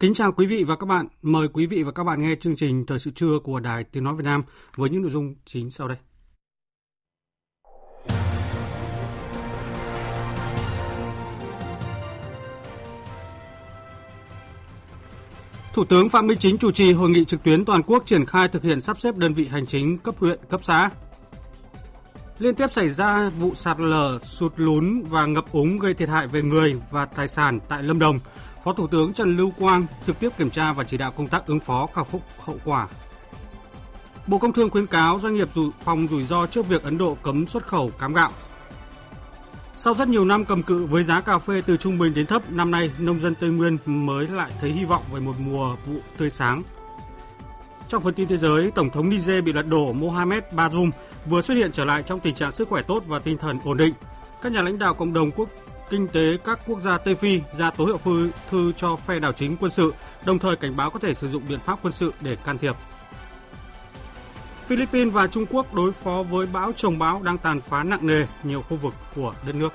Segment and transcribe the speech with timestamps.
[0.00, 1.06] Kính chào quý vị và các bạn.
[1.22, 4.04] Mời quý vị và các bạn nghe chương trình Thời sự trưa của Đài Tiếng
[4.04, 4.42] Nói Việt Nam
[4.76, 5.96] với những nội dung chính sau đây.
[15.74, 18.48] Thủ tướng Phạm Minh Chính chủ trì hội nghị trực tuyến toàn quốc triển khai
[18.48, 20.90] thực hiện sắp xếp đơn vị hành chính cấp huyện, cấp xã.
[22.38, 26.26] Liên tiếp xảy ra vụ sạt lở, sụt lún và ngập úng gây thiệt hại
[26.26, 28.20] về người và tài sản tại Lâm Đồng,
[28.64, 31.46] Phó Thủ tướng Trần Lưu Quang trực tiếp kiểm tra và chỉ đạo công tác
[31.46, 32.88] ứng phó khắc phục hậu quả.
[34.26, 37.16] Bộ Công Thương khuyến cáo doanh nghiệp rủi phòng rủi ro trước việc Ấn Độ
[37.22, 38.32] cấm xuất khẩu cám gạo.
[39.76, 42.50] Sau rất nhiều năm cầm cự với giá cà phê từ trung bình đến thấp,
[42.50, 46.00] năm nay nông dân Tây Nguyên mới lại thấy hy vọng về một mùa vụ
[46.16, 46.62] tươi sáng.
[47.88, 50.90] Trong phần tin thế giới, Tổng thống Niger bị lật đổ Mohamed Bazoum
[51.26, 53.76] vừa xuất hiện trở lại trong tình trạng sức khỏe tốt và tinh thần ổn
[53.76, 53.94] định.
[54.42, 55.48] Các nhà lãnh đạo cộng đồng quốc
[55.90, 59.32] kinh tế các quốc gia Tây Phi ra tố hiệu thư, thư cho phe đảo
[59.32, 62.12] chính quân sự, đồng thời cảnh báo có thể sử dụng biện pháp quân sự
[62.20, 62.76] để can thiệp.
[64.66, 68.26] Philippines và Trung Quốc đối phó với bão trồng bão đang tàn phá nặng nề
[68.42, 69.72] nhiều khu vực của đất nước.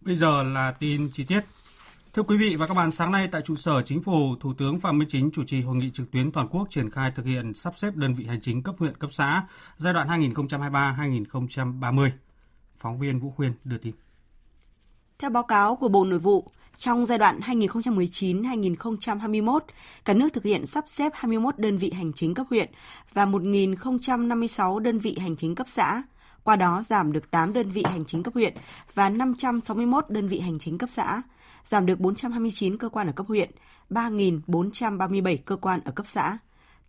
[0.00, 1.40] Bây giờ là tin chi tiết.
[2.12, 4.80] Thưa quý vị và các bạn, sáng nay tại trụ sở Chính phủ, Thủ tướng
[4.80, 7.54] Phạm Minh Chính chủ trì hội nghị trực tuyến toàn quốc triển khai thực hiện
[7.54, 9.42] sắp xếp đơn vị hành chính cấp huyện cấp xã
[9.76, 12.10] giai đoạn 2023-2030.
[12.76, 13.94] Phóng viên Vũ Khuyên đưa tin.
[15.18, 19.60] Theo báo cáo của Bộ Nội vụ, trong giai đoạn 2019-2021,
[20.04, 22.70] cả nước thực hiện sắp xếp 21 đơn vị hành chính cấp huyện
[23.12, 26.02] và 1.056 đơn vị hành chính cấp xã.
[26.42, 28.54] Qua đó giảm được 8 đơn vị hành chính cấp huyện
[28.94, 31.22] và 561 đơn vị hành chính cấp xã
[31.68, 33.50] giảm được 429 cơ quan ở cấp huyện,
[33.90, 36.38] 3.437 cơ quan ở cấp xã.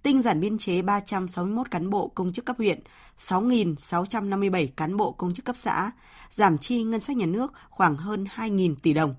[0.04, 2.80] Tinh giản biên chế 361 cán bộ công chức cấp huyện,
[3.18, 5.92] 6.657 cán bộ công chức cấp xã,
[6.30, 9.14] giảm chi ngân sách nhà nước khoảng hơn 2.000 tỷ đồng.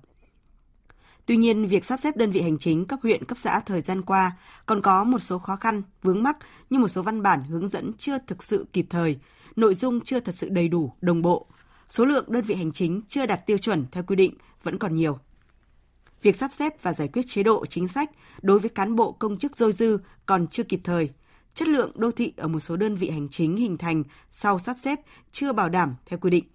[1.25, 4.01] Tuy nhiên, việc sắp xếp đơn vị hành chính cấp huyện, cấp xã thời gian
[4.01, 4.31] qua
[4.65, 6.37] còn có một số khó khăn, vướng mắc
[6.69, 9.19] như một số văn bản hướng dẫn chưa thực sự kịp thời,
[9.55, 11.47] nội dung chưa thật sự đầy đủ, đồng bộ,
[11.87, 14.33] số lượng đơn vị hành chính chưa đạt tiêu chuẩn theo quy định
[14.63, 15.19] vẫn còn nhiều
[16.21, 18.11] việc sắp xếp và giải quyết chế độ chính sách
[18.41, 21.09] đối với cán bộ công chức dôi dư còn chưa kịp thời.
[21.53, 24.77] Chất lượng đô thị ở một số đơn vị hành chính hình thành sau sắp
[24.79, 24.99] xếp
[25.31, 26.45] chưa bảo đảm theo quy định.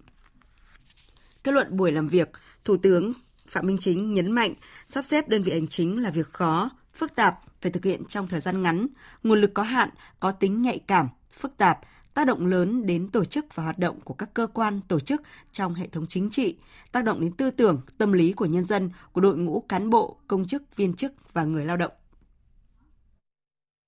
[1.43, 2.29] Kết luận buổi làm việc,
[2.65, 3.13] Thủ tướng
[3.47, 4.53] Phạm Minh Chính nhấn mạnh
[4.85, 8.27] sắp xếp đơn vị hành chính là việc khó, phức tạp, phải thực hiện trong
[8.27, 8.87] thời gian ngắn,
[9.23, 9.89] nguồn lực có hạn,
[10.19, 11.07] có tính nhạy cảm,
[11.39, 11.79] phức tạp,
[12.17, 15.21] tác động lớn đến tổ chức và hoạt động của các cơ quan, tổ chức
[15.51, 16.55] trong hệ thống chính trị,
[16.91, 20.17] tác động đến tư tưởng, tâm lý của nhân dân, của đội ngũ cán bộ,
[20.27, 21.91] công chức, viên chức và người lao động.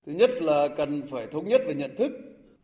[0.06, 2.12] Thứ nhất là cần phải thống nhất về nhận thức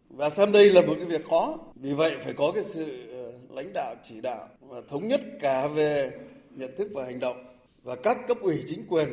[0.08, 1.58] và xem đây là một cái việc khó.
[1.74, 5.66] Vì vậy phải có cái sự ờ, lãnh đạo chỉ đạo và thống nhất cả
[5.66, 6.10] về
[6.50, 9.08] nhận thức và hành động và các cấp ủy chính quyền,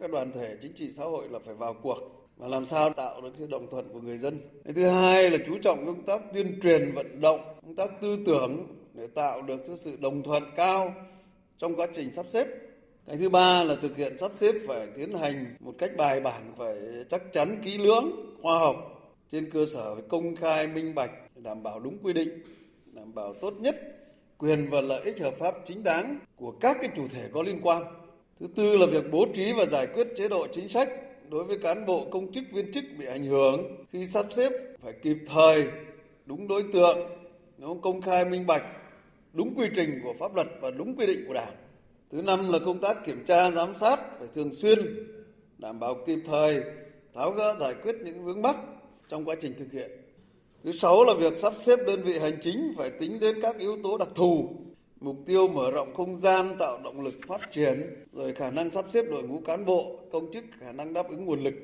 [0.00, 3.20] các đoàn thể chính trị xã hội là phải vào cuộc và làm sao tạo
[3.20, 4.40] được sự đồng thuận của người dân.
[4.64, 8.18] Cái thứ hai là chú trọng công tác tuyên truyền vận động, công tác tư
[8.26, 10.94] tưởng để tạo được sự đồng thuận cao
[11.58, 12.46] trong quá trình sắp xếp.
[13.06, 16.52] Cái thứ ba là thực hiện sắp xếp phải tiến hành một cách bài bản,
[16.56, 16.76] phải
[17.10, 18.10] chắc chắn kỹ lưỡng,
[18.42, 18.76] khoa học
[19.30, 22.42] trên cơ sở phải công khai minh bạch, đảm bảo đúng quy định,
[22.92, 23.76] đảm bảo tốt nhất
[24.38, 27.60] quyền và lợi ích hợp pháp chính đáng của các cái chủ thể có liên
[27.62, 27.82] quan.
[28.40, 30.88] Thứ tư là việc bố trí và giải quyết chế độ chính sách
[31.32, 34.52] đối với cán bộ công chức viên chức bị ảnh hưởng khi sắp xếp
[34.82, 35.64] phải kịp thời,
[36.26, 36.98] đúng đối tượng
[37.58, 38.62] nó công khai minh bạch,
[39.32, 41.54] đúng quy trình của pháp luật và đúng quy định của đảng.
[42.10, 44.78] Thứ năm là công tác kiểm tra, giám sát phải thường xuyên,
[45.58, 46.60] đảm bảo kịp thời,
[47.14, 48.56] tháo gỡ, giải quyết những vướng mắc
[49.08, 49.90] trong quá trình thực hiện.
[50.64, 53.78] Thứ sáu là việc sắp xếp đơn vị hành chính phải tính đến các yếu
[53.82, 54.48] tố đặc thù
[55.02, 58.84] mục tiêu mở rộng không gian tạo động lực phát triển rồi khả năng sắp
[58.92, 61.54] xếp đội ngũ cán bộ công chức khả năng đáp ứng nguồn lực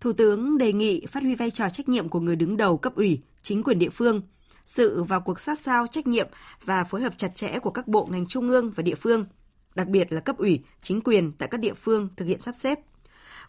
[0.00, 2.94] Thủ tướng đề nghị phát huy vai trò trách nhiệm của người đứng đầu cấp
[2.96, 4.22] ủy, chính quyền địa phương,
[4.64, 6.28] sự vào cuộc sát sao trách nhiệm
[6.64, 9.26] và phối hợp chặt chẽ của các bộ ngành trung ương và địa phương,
[9.74, 12.78] đặc biệt là cấp ủy, chính quyền tại các địa phương thực hiện sắp xếp.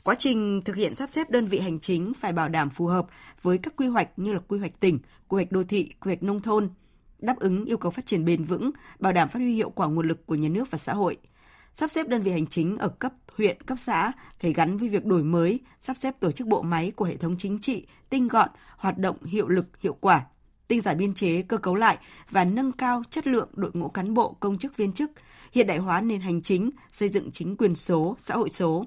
[0.04, 3.08] Quá trình thực hiện sắp xếp đơn vị hành chính phải bảo đảm phù hợp
[3.42, 6.24] với các quy hoạch như là quy hoạch tỉnh, quy hoạch đô thị, quy hoạch
[6.24, 6.70] nông thôn,
[7.20, 10.08] đáp ứng yêu cầu phát triển bền vững, bảo đảm phát huy hiệu quả nguồn
[10.08, 11.18] lực của nhà nước và xã hội.
[11.74, 15.06] Sắp xếp đơn vị hành chính ở cấp huyện, cấp xã phải gắn với việc
[15.06, 18.50] đổi mới, sắp xếp tổ chức bộ máy của hệ thống chính trị, tinh gọn,
[18.78, 20.26] hoạt động hiệu lực, hiệu quả,
[20.68, 21.98] tinh giản biên chế, cơ cấu lại
[22.30, 25.12] và nâng cao chất lượng đội ngũ cán bộ, công chức viên chức,
[25.52, 28.86] hiện đại hóa nền hành chính, xây dựng chính quyền số, xã hội số.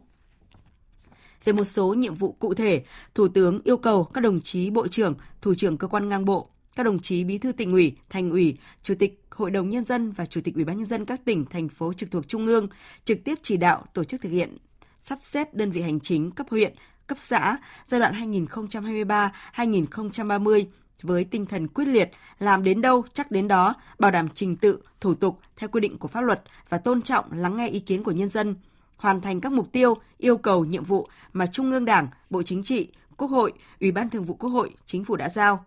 [1.45, 2.85] Về một số nhiệm vụ cụ thể,
[3.15, 6.49] Thủ tướng yêu cầu các đồng chí Bộ trưởng, Thủ trưởng cơ quan ngang bộ,
[6.77, 10.13] các đồng chí Bí thư tỉnh ủy, thành ủy, Chủ tịch Hội đồng Nhân dân
[10.13, 12.69] và Chủ tịch Ủy ban Nhân dân các tỉnh, thành phố trực thuộc Trung ương
[13.05, 14.57] trực tiếp chỉ đạo tổ chức thực hiện
[15.01, 16.75] sắp xếp đơn vị hành chính cấp huyện,
[17.07, 18.15] cấp xã giai đoạn
[19.55, 20.65] 2023-2030
[21.03, 24.83] với tinh thần quyết liệt, làm đến đâu chắc đến đó, bảo đảm trình tự,
[25.01, 28.03] thủ tục theo quy định của pháp luật và tôn trọng lắng nghe ý kiến
[28.03, 28.55] của nhân dân,
[28.97, 32.63] hoàn thành các mục tiêu, yêu cầu, nhiệm vụ mà Trung ương Đảng, Bộ Chính
[32.63, 35.65] trị, Quốc hội, Ủy ban Thường vụ Quốc hội, Chính phủ đã giao.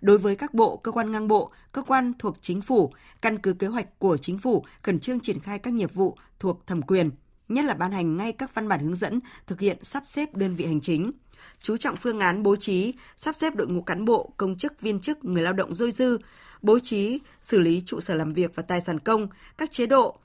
[0.00, 2.92] Đối với các bộ, cơ quan ngang bộ, cơ quan thuộc chính phủ,
[3.22, 6.66] căn cứ kế hoạch của chính phủ khẩn trương triển khai các nhiệm vụ thuộc
[6.66, 7.10] thẩm quyền,
[7.48, 10.54] nhất là ban hành ngay các văn bản hướng dẫn thực hiện sắp xếp đơn
[10.54, 11.12] vị hành chính,
[11.60, 15.00] chú trọng phương án bố trí, sắp xếp đội ngũ cán bộ, công chức, viên
[15.00, 16.18] chức, người lao động dôi dư,
[16.62, 19.28] bố trí, xử lý trụ sở làm việc và tài sản công,
[19.58, 20.18] các chế độ,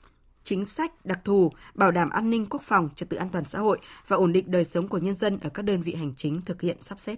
[0.44, 3.58] chính sách đặc thù, bảo đảm an ninh quốc phòng, trật tự an toàn xã
[3.58, 3.78] hội
[4.08, 6.62] và ổn định đời sống của nhân dân ở các đơn vị hành chính thực
[6.62, 7.16] hiện sắp xếp.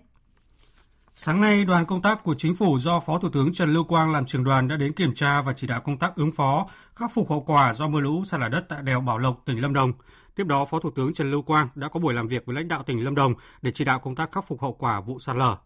[1.22, 4.12] Sáng nay, đoàn công tác của chính phủ do Phó Thủ tướng Trần Lưu Quang
[4.12, 7.11] làm trưởng đoàn đã đến kiểm tra và chỉ đạo công tác ứng phó, khắc
[7.14, 9.72] phục hậu quả do mưa lũ sạt lở đất tại đèo Bảo Lộc, tỉnh Lâm
[9.75, 9.93] Đồng.
[10.37, 12.69] Tiếp đó, Phó Thủ tướng Trần Lưu Quang đã có buổi làm việc với lãnh
[12.69, 15.37] đạo tỉnh Lâm Đồng để chỉ đạo công tác khắc phục hậu quả vụ sạt
[15.37, 15.56] lở.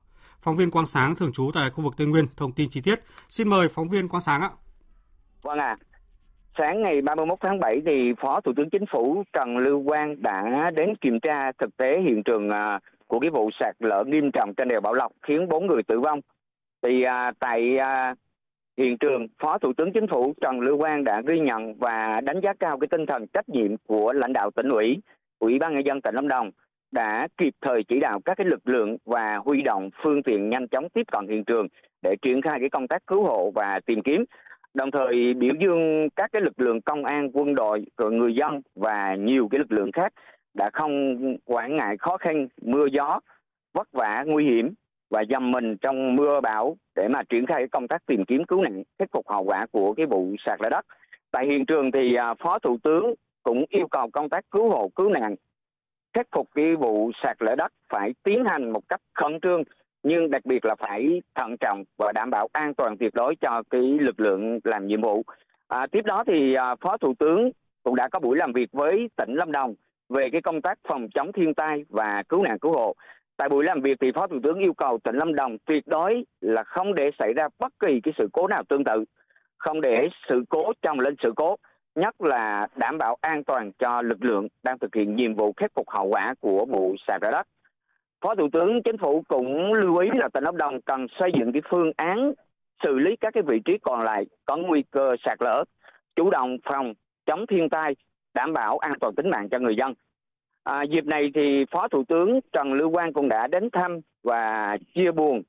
[0.40, 3.00] Phóng viên Quang Sáng thường trú tại khu vực Tây Nguyên thông tin chi tiết.
[3.28, 4.50] Xin mời phóng viên Quang Sáng ạ.
[5.42, 5.76] Vâng ạ.
[5.80, 5.84] À,
[6.58, 10.70] sáng ngày 31 tháng 7 thì Phó Thủ tướng Chính phủ Trần Lưu Quang đã
[10.76, 14.54] đến kiểm tra thực tế hiện trường à, của cái vụ sạt lở nghiêm trọng
[14.54, 16.20] trên đèo Bảo Lộc khiến bốn người tử vong.
[16.82, 18.14] Thì à, tại à,
[18.76, 22.40] hiện trường, Phó Thủ tướng Chính phủ Trần Lưu Quang đã ghi nhận và đánh
[22.40, 24.96] giá cao cái tinh thần trách nhiệm của lãnh đạo tỉnh ủy,
[25.38, 26.50] Ủy ban nhân dân tỉnh Lâm Đồng
[26.92, 30.68] đã kịp thời chỉ đạo các cái lực lượng và huy động phương tiện nhanh
[30.68, 31.68] chóng tiếp cận hiện trường
[32.02, 34.24] để triển khai cái công tác cứu hộ và tìm kiếm
[34.74, 38.60] đồng thời biểu dương các cái lực lượng công an quân đội rồi người dân
[38.74, 40.12] và nhiều cái lực lượng khác
[40.54, 43.20] đã không quản ngại khó khăn mưa gió
[43.72, 44.74] vất vả nguy hiểm
[45.10, 48.62] và dầm mình trong mưa bão để mà triển khai công tác tìm kiếm cứu
[48.62, 50.86] nạn khắc phục hậu quả của cái vụ sạt lở đất
[51.30, 54.90] tại hiện trường thì à, phó thủ tướng cũng yêu cầu công tác cứu hộ
[54.96, 55.34] cứu nạn
[56.14, 59.62] khắc phục cái vụ sạt lở đất phải tiến hành một cách khẩn trương
[60.02, 63.62] nhưng đặc biệt là phải thận trọng và đảm bảo an toàn tuyệt đối cho
[63.70, 65.22] cái lực lượng làm nhiệm vụ.
[65.68, 67.50] À, tiếp đó thì à, Phó Thủ tướng
[67.82, 69.74] cũng đã có buổi làm việc với tỉnh Lâm Đồng
[70.08, 72.94] về cái công tác phòng chống thiên tai và cứu nạn cứu hộ.
[73.36, 76.24] Tại buổi làm việc thì Phó Thủ tướng yêu cầu tỉnh Lâm Đồng tuyệt đối
[76.40, 79.04] là không để xảy ra bất kỳ cái sự cố nào tương tự,
[79.58, 81.56] không để sự cố trong lên sự cố,
[81.94, 85.70] nhất là đảm bảo an toàn cho lực lượng đang thực hiện nhiệm vụ khắc
[85.74, 87.46] phục hậu quả của vụ sạt lở đất.
[88.20, 91.52] Phó Thủ tướng Chính phủ cũng lưu ý là tỉnh Lâm Đồng cần xây dựng
[91.52, 92.32] cái phương án
[92.82, 95.64] xử lý các cái vị trí còn lại có nguy cơ sạt lở,
[96.17, 96.94] chủ động phòng
[97.26, 97.96] chống thiên tai,
[98.34, 99.94] đảm bảo an toàn tính mạng cho người dân.
[100.64, 104.76] À, dịp này thì Phó Thủ tướng Trần Lưu Quang cũng đã đến thăm và
[104.94, 105.43] chia buồn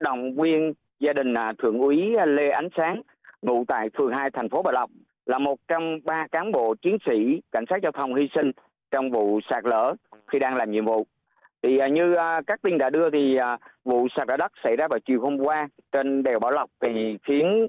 [0.00, 3.02] động viên gia đình à, Thượng úy Lê Ánh Sáng,
[3.42, 4.90] ngụ tại phường 2 thành phố Bà Lộc,
[5.26, 8.50] là một trong ba cán bộ chiến sĩ cảnh sát giao thông hy sinh
[8.90, 9.94] trong vụ sạt lở
[10.26, 11.06] khi đang làm nhiệm vụ.
[11.62, 13.38] Thì à, như à, các tin đã đưa thì
[13.84, 17.18] vụ sạt lở đất xảy ra vào chiều hôm qua trên đèo Bảo Lộc thì
[17.22, 17.68] khiến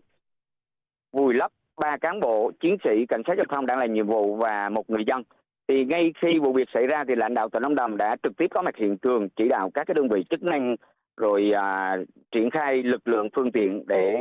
[1.12, 1.52] vùi lấp
[1.82, 4.90] ba cán bộ chiến sĩ cảnh sát giao thông đang làm nhiệm vụ và một
[4.90, 5.24] người dân.
[5.68, 8.38] Thì ngay khi vụ việc xảy ra thì lãnh đạo tỉnh Lâm Đồng đã trực
[8.38, 10.76] tiếp có mặt hiện trường chỉ đạo các cái đơn vị chức năng
[11.18, 11.98] rồi à,
[12.32, 14.16] triển khai lực lượng phương tiện để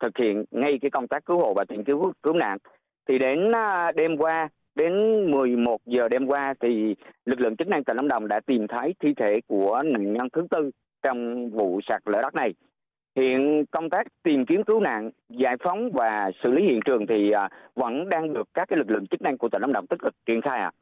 [0.00, 2.58] thực hiện ngay cái công tác cứu hộ và tìm cứu cứu nạn.
[3.08, 4.92] Thì đến à, đêm qua Đến
[5.30, 8.94] 11 giờ đêm qua thì lực lượng chức năng tỉnh Lâm Đồng đã tìm thấy
[9.00, 10.70] thi thể của nạn nhân thứ tư
[11.02, 12.54] trong vụ sạt lở đất này.
[13.16, 17.30] Hiện công tác tìm kiếm cứu nạn, giải phóng và xử lý hiện trường thì
[17.30, 20.00] à, vẫn đang được các cái lực lượng chức năng của tỉnh Lâm Đồng tích
[20.02, 20.70] cực triển khai ạ.
[20.74, 20.76] À.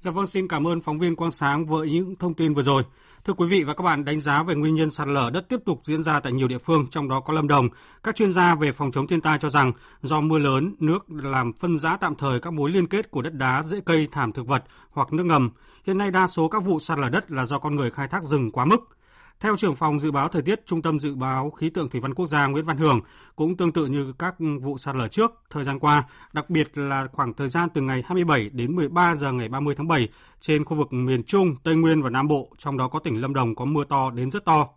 [0.00, 2.82] Dạ vâng, xin cảm ơn phóng viên Quang Sáng với những thông tin vừa rồi.
[3.24, 5.56] Thưa quý vị và các bạn, đánh giá về nguyên nhân sạt lở đất tiếp
[5.66, 7.68] tục diễn ra tại nhiều địa phương, trong đó có Lâm Đồng.
[8.02, 9.72] Các chuyên gia về phòng chống thiên tai cho rằng
[10.02, 13.34] do mưa lớn, nước làm phân rã tạm thời các mối liên kết của đất
[13.34, 15.50] đá, rễ cây, thảm thực vật hoặc nước ngầm.
[15.86, 18.22] Hiện nay đa số các vụ sạt lở đất là do con người khai thác
[18.22, 18.97] rừng quá mức.
[19.40, 22.14] Theo trưởng phòng dự báo thời tiết Trung tâm Dự báo Khí tượng Thủy văn
[22.14, 23.00] Quốc gia Nguyễn Văn Hưởng,
[23.36, 27.06] cũng tương tự như các vụ sạt lở trước thời gian qua, đặc biệt là
[27.12, 30.08] khoảng thời gian từ ngày 27 đến 13 giờ ngày 30 tháng 7
[30.40, 33.34] trên khu vực miền Trung, Tây Nguyên và Nam Bộ, trong đó có tỉnh Lâm
[33.34, 34.68] Đồng có mưa to đến rất to.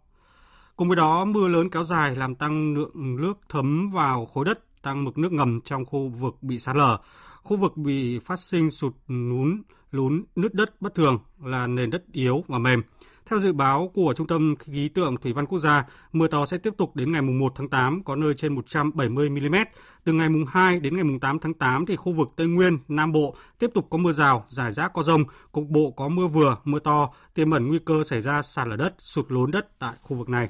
[0.75, 4.81] Cùng với đó, mưa lớn kéo dài làm tăng lượng nước thấm vào khối đất,
[4.81, 6.97] tăng mực nước ngầm trong khu vực bị sạt lở.
[7.43, 12.03] Khu vực bị phát sinh sụt lún, lún, nứt đất bất thường là nền đất
[12.11, 12.81] yếu và mềm.
[13.31, 16.57] Theo dự báo của Trung tâm Khí tượng Thủy văn Quốc gia, mưa to sẽ
[16.57, 19.55] tiếp tục đến ngày 1 tháng 8, có nơi trên 170 mm.
[20.03, 23.35] Từ ngày 2 đến ngày 8 tháng 8 thì khu vực Tây Nguyên, Nam Bộ
[23.59, 26.79] tiếp tục có mưa rào, rải rác có rông, cục bộ có mưa vừa, mưa
[26.79, 30.17] to, tiềm ẩn nguy cơ xảy ra sạt lở đất, sụt lún đất tại khu
[30.17, 30.49] vực này.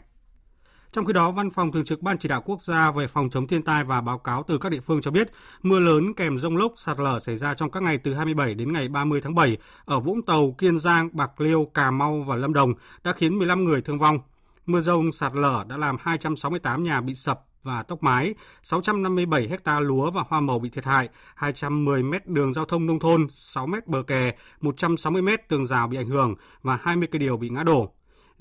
[0.94, 3.48] Trong khi đó, Văn phòng Thường trực Ban Chỉ đạo Quốc gia về phòng chống
[3.48, 5.32] thiên tai và báo cáo từ các địa phương cho biết,
[5.64, 8.74] mưa lớn kèm rông lốc sạt lở xảy ra trong các ngày từ 27 đến
[8.74, 12.54] ngày 30 tháng 7 ở Vũng Tàu, Kiên Giang, Bạc Liêu, Cà Mau và Lâm
[12.54, 14.20] Đồng đã khiến 15 người thương vong.
[14.66, 19.80] Mưa rông sạt lở đã làm 268 nhà bị sập và tốc mái, 657 hecta
[19.80, 23.68] lúa và hoa màu bị thiệt hại, 210 mét đường giao thông nông thôn, 6
[23.68, 27.50] mét bờ kè, 160 mét tường rào bị ảnh hưởng và 20 cây điều bị
[27.50, 27.92] ngã đổ.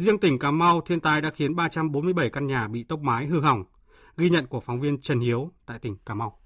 [0.00, 3.40] Riêng tỉnh Cà Mau, thiên tai đã khiến 347 căn nhà bị tốc mái hư
[3.40, 3.64] hỏng.
[4.16, 6.40] Ghi nhận của phóng viên Trần Hiếu tại tỉnh Cà Mau.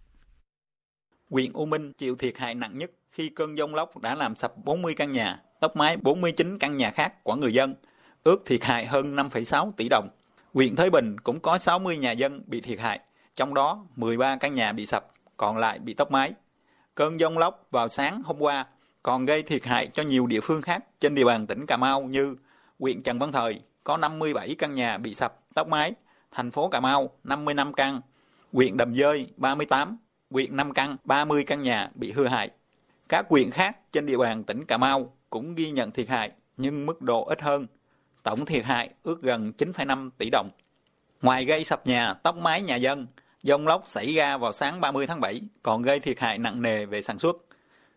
[1.30, 4.64] Huyện U Minh chịu thiệt hại nặng nhất khi cơn giông lốc đã làm sập
[4.64, 7.75] 40 căn nhà, tốc mái 49 căn nhà khác của người dân,
[8.25, 10.08] ước thiệt hại hơn 5,6 tỷ đồng.
[10.54, 13.00] Huyện Thới Bình cũng có 60 nhà dân bị thiệt hại,
[13.34, 16.32] trong đó 13 căn nhà bị sập, còn lại bị tốc mái.
[16.94, 18.66] Cơn giông lốc vào sáng hôm qua
[19.02, 22.02] còn gây thiệt hại cho nhiều địa phương khác trên địa bàn tỉnh Cà Mau
[22.02, 22.37] như
[22.81, 25.93] huyện Trần Văn Thời có 57 căn nhà bị sập, tốc mái,
[26.31, 28.00] thành phố Cà Mau 55 căn,
[28.52, 29.99] huyện Đầm Dơi 38,
[30.31, 32.50] huyện Nam Căn 30 căn nhà bị hư hại.
[33.09, 36.87] Các huyện khác trên địa bàn tỉnh Cà Mau cũng ghi nhận thiệt hại nhưng
[36.87, 37.66] mức độ ít hơn.
[38.23, 40.49] Tổng thiệt hại ước gần 9,5 tỷ đồng.
[41.23, 43.07] Ngoài gây sập nhà, tốc mái nhà dân,
[43.43, 46.87] dông lốc xảy ra vào sáng 30 tháng 7 còn gây thiệt hại nặng nề
[46.87, 47.37] về sản xuất.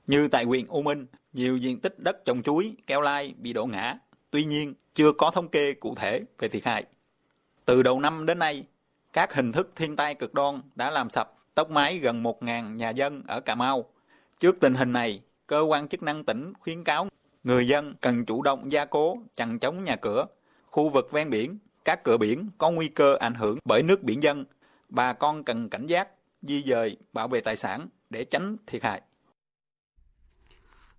[0.07, 3.65] Như tại huyện U Minh, nhiều diện tích đất trồng chuối, keo lai bị đổ
[3.65, 3.97] ngã,
[4.31, 6.85] Tuy nhiên, chưa có thống kê cụ thể về thiệt hại.
[7.65, 8.63] Từ đầu năm đến nay,
[9.13, 12.89] các hình thức thiên tai cực đoan đã làm sập tốc mái gần 1.000 nhà
[12.89, 13.85] dân ở Cà Mau.
[14.37, 17.07] Trước tình hình này, cơ quan chức năng tỉnh khuyến cáo
[17.43, 20.25] người dân cần chủ động gia cố, chặn chống nhà cửa,
[20.65, 24.23] khu vực ven biển, các cửa biển có nguy cơ ảnh hưởng bởi nước biển
[24.23, 24.45] dân.
[24.89, 26.09] Bà con cần cảnh giác,
[26.41, 29.01] di dời, bảo vệ tài sản để tránh thiệt hại.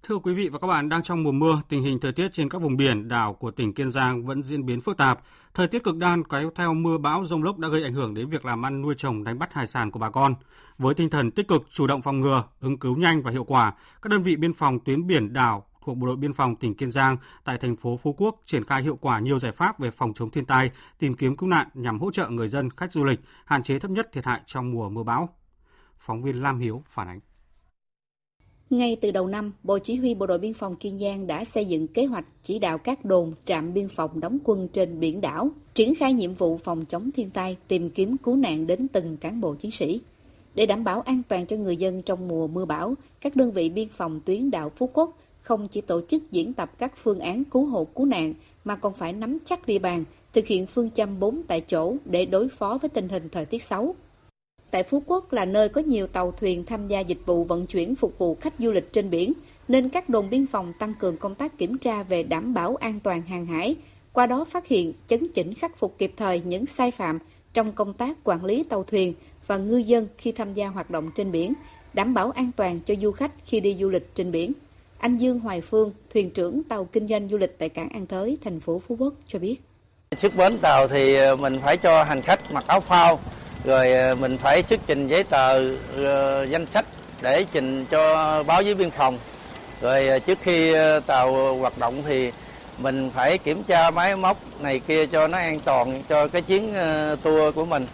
[0.03, 2.49] Thưa quý vị và các bạn, đang trong mùa mưa, tình hình thời tiết trên
[2.49, 5.21] các vùng biển, đảo của tỉnh Kiên Giang vẫn diễn biến phức tạp.
[5.55, 8.31] Thời tiết cực đoan kéo theo mưa bão rông lốc đã gây ảnh hưởng đến
[8.31, 10.35] việc làm ăn nuôi trồng đánh bắt hải sản của bà con.
[10.79, 13.73] Với tinh thần tích cực, chủ động phòng ngừa, ứng cứu nhanh và hiệu quả,
[14.03, 16.91] các đơn vị biên phòng tuyến biển đảo thuộc Bộ đội Biên phòng tỉnh Kiên
[16.91, 20.13] Giang tại thành phố Phú Quốc triển khai hiệu quả nhiều giải pháp về phòng
[20.15, 23.21] chống thiên tai, tìm kiếm cứu nạn nhằm hỗ trợ người dân, khách du lịch,
[23.45, 25.29] hạn chế thấp nhất thiệt hại trong mùa mưa bão.
[25.99, 27.21] Phóng viên Lam Hiếu phản ánh.
[28.71, 31.65] Ngay từ đầu năm, Bộ Chỉ huy Bộ đội Biên phòng Kiên Giang đã xây
[31.65, 35.51] dựng kế hoạch chỉ đạo các đồn, trạm biên phòng đóng quân trên biển đảo,
[35.75, 39.41] triển khai nhiệm vụ phòng chống thiên tai, tìm kiếm cứu nạn đến từng cán
[39.41, 40.01] bộ chiến sĩ.
[40.55, 43.69] Để đảm bảo an toàn cho người dân trong mùa mưa bão, các đơn vị
[43.69, 47.45] biên phòng tuyến đảo Phú Quốc không chỉ tổ chức diễn tập các phương án
[47.45, 48.35] cứu hộ cứu nạn
[48.65, 52.27] mà còn phải nắm chắc địa bàn, thực hiện phương châm 4 tại chỗ để
[52.27, 53.95] đối phó với tình hình thời tiết xấu.
[54.71, 57.95] Tại Phú Quốc là nơi có nhiều tàu thuyền tham gia dịch vụ vận chuyển
[57.95, 59.33] phục vụ khách du lịch trên biển,
[59.69, 63.01] nên các đồn biên phòng tăng cường công tác kiểm tra về đảm bảo an
[63.01, 63.77] toàn hàng hải,
[64.13, 67.19] qua đó phát hiện, chấn chỉnh khắc phục kịp thời những sai phạm
[67.55, 69.15] trong công tác quản lý tàu thuyền
[69.47, 71.53] và ngư dân khi tham gia hoạt động trên biển,
[71.93, 74.53] đảm bảo an toàn cho du khách khi đi du lịch trên biển.
[74.99, 78.39] Anh Dương Hoài Phương, thuyền trưởng tàu kinh doanh du lịch tại cảng An Thới,
[78.45, 79.57] thành phố Phú Quốc cho biết.
[80.21, 83.21] trước bến tàu thì ờ, mình phải cho hành khách mặc áo phao,
[83.69, 86.87] rồi ờ, mình phải xuất trình giấy tờ ờ, danh sách
[87.23, 89.19] để trình cho báo với biên phòng
[89.81, 90.75] rồi ờ, trước khi
[91.07, 92.33] tàu hoạt động thì
[92.79, 96.75] mình phải kiểm tra máy móc này kia cho nó an toàn cho cái chuyến
[97.23, 97.87] tour của mình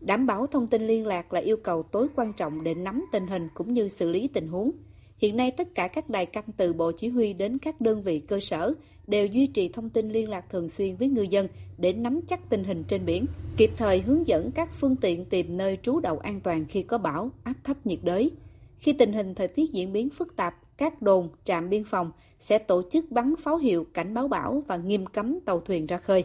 [0.00, 3.26] Đảm bảo thông tin liên lạc là yêu cầu tối quan trọng để nắm tình
[3.26, 4.70] hình cũng như xử lý tình huống.
[5.18, 8.18] Hiện nay tất cả các đài căng từ Bộ Chỉ huy đến các đơn vị
[8.18, 8.74] cơ sở
[9.06, 12.50] đều duy trì thông tin liên lạc thường xuyên với ngư dân để nắm chắc
[12.50, 16.18] tình hình trên biển, kịp thời hướng dẫn các phương tiện tìm nơi trú đậu
[16.18, 18.30] an toàn khi có bão, áp thấp nhiệt đới.
[18.78, 22.58] Khi tình hình thời tiết diễn biến phức tạp, các đồn, trạm biên phòng sẽ
[22.58, 26.24] tổ chức bắn pháo hiệu cảnh báo bão và nghiêm cấm tàu thuyền ra khơi.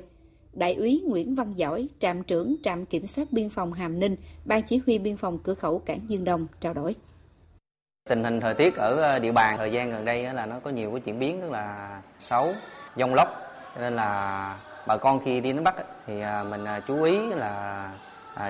[0.53, 4.63] Đại úy Nguyễn Văn Giỏi, trạm trưởng trạm kiểm soát biên phòng Hàm Ninh, ban
[4.63, 6.95] chỉ huy biên phòng cửa khẩu cảng Dương Đông trao đổi.
[8.09, 10.69] Tình hình thời tiết ở ờ, địa bàn thời gian gần đây là nó có
[10.69, 11.89] nhiều cái chuyển biến rất là
[12.19, 12.53] xấu,
[12.95, 13.27] dông lốc,
[13.75, 15.75] cho nên là bà con khi đi đánh bắt
[16.07, 17.83] thì ờ, mình ờ, chú ý là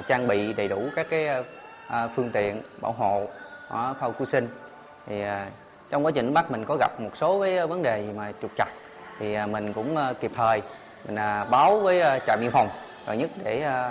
[0.08, 1.44] trang bị đầy đủ các cái
[2.16, 3.28] phương tiện bảo hộ
[3.70, 4.48] phao cứu sinh.
[5.08, 5.24] Thì
[5.90, 8.52] trong quá trình đánh bắt mình có gặp một số cái vấn đề mà trục
[8.58, 8.68] trặc
[9.20, 10.62] thì mình cũng kịp thời
[11.08, 11.16] mình
[11.50, 12.70] báo với trạm biên phòng.
[13.08, 13.84] Rồi nhất để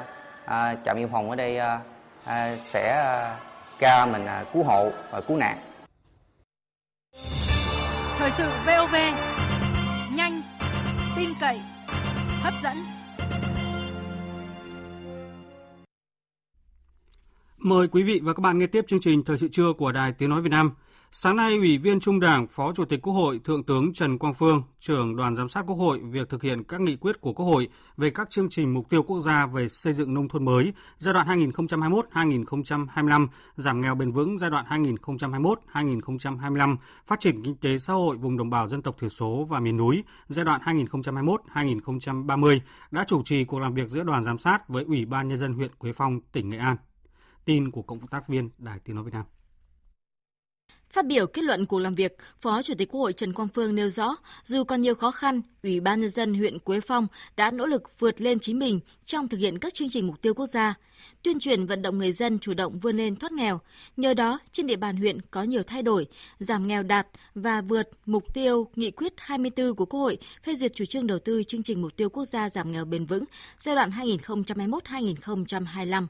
[0.84, 1.60] trạm biên phòng ở đây
[2.64, 3.14] sẽ
[3.78, 5.58] ca mình cứu hộ và cứu nạn.
[8.18, 8.94] Thời sự VOV
[10.14, 10.42] nhanh,
[11.16, 11.61] tin cậy,
[12.42, 12.76] hấp dẫn.
[17.58, 20.12] Mời quý vị và các bạn nghe tiếp chương trình Thời sự trưa của Đài
[20.12, 20.70] Tiếng Nói Việt Nam.
[21.12, 24.35] Sáng nay, Ủy viên Trung Đảng, Phó Chủ tịch Quốc hội Thượng tướng Trần Quang
[24.35, 27.47] Phương, trưởng đoàn giám sát Quốc hội việc thực hiện các nghị quyết của Quốc
[27.47, 30.73] hội về các chương trình mục tiêu quốc gia về xây dựng nông thôn mới
[30.99, 34.65] giai đoạn 2021-2025, giảm nghèo bền vững giai đoạn
[35.73, 39.61] 2021-2025, phát triển kinh tế xã hội vùng đồng bào dân tộc thiểu số và
[39.61, 42.59] miền núi giai đoạn 2021-2030
[42.91, 45.53] đã chủ trì cuộc làm việc giữa đoàn giám sát với Ủy ban Nhân dân
[45.53, 46.77] huyện Quế Phong, tỉnh Nghệ An.
[47.45, 49.25] Tin của Cộng tác viên Đài Tiếng Nói Việt Nam.
[50.90, 53.75] Phát biểu kết luận cuộc làm việc, Phó Chủ tịch Quốc hội Trần Quang Phương
[53.75, 57.50] nêu rõ, dù còn nhiều khó khăn, Ủy ban nhân dân huyện Quế Phong đã
[57.50, 60.47] nỗ lực vượt lên chính mình trong thực hiện các chương trình mục tiêu quốc
[60.47, 60.75] gia,
[61.23, 63.61] tuyên truyền vận động người dân chủ động vươn lên thoát nghèo.
[63.97, 66.07] Nhờ đó, trên địa bàn huyện có nhiều thay đổi,
[66.38, 70.73] giảm nghèo đạt và vượt mục tiêu nghị quyết 24 của Quốc hội phê duyệt
[70.75, 73.25] chủ trương đầu tư chương trình mục tiêu quốc gia giảm nghèo bền vững
[73.59, 76.07] giai đoạn 2021-2025.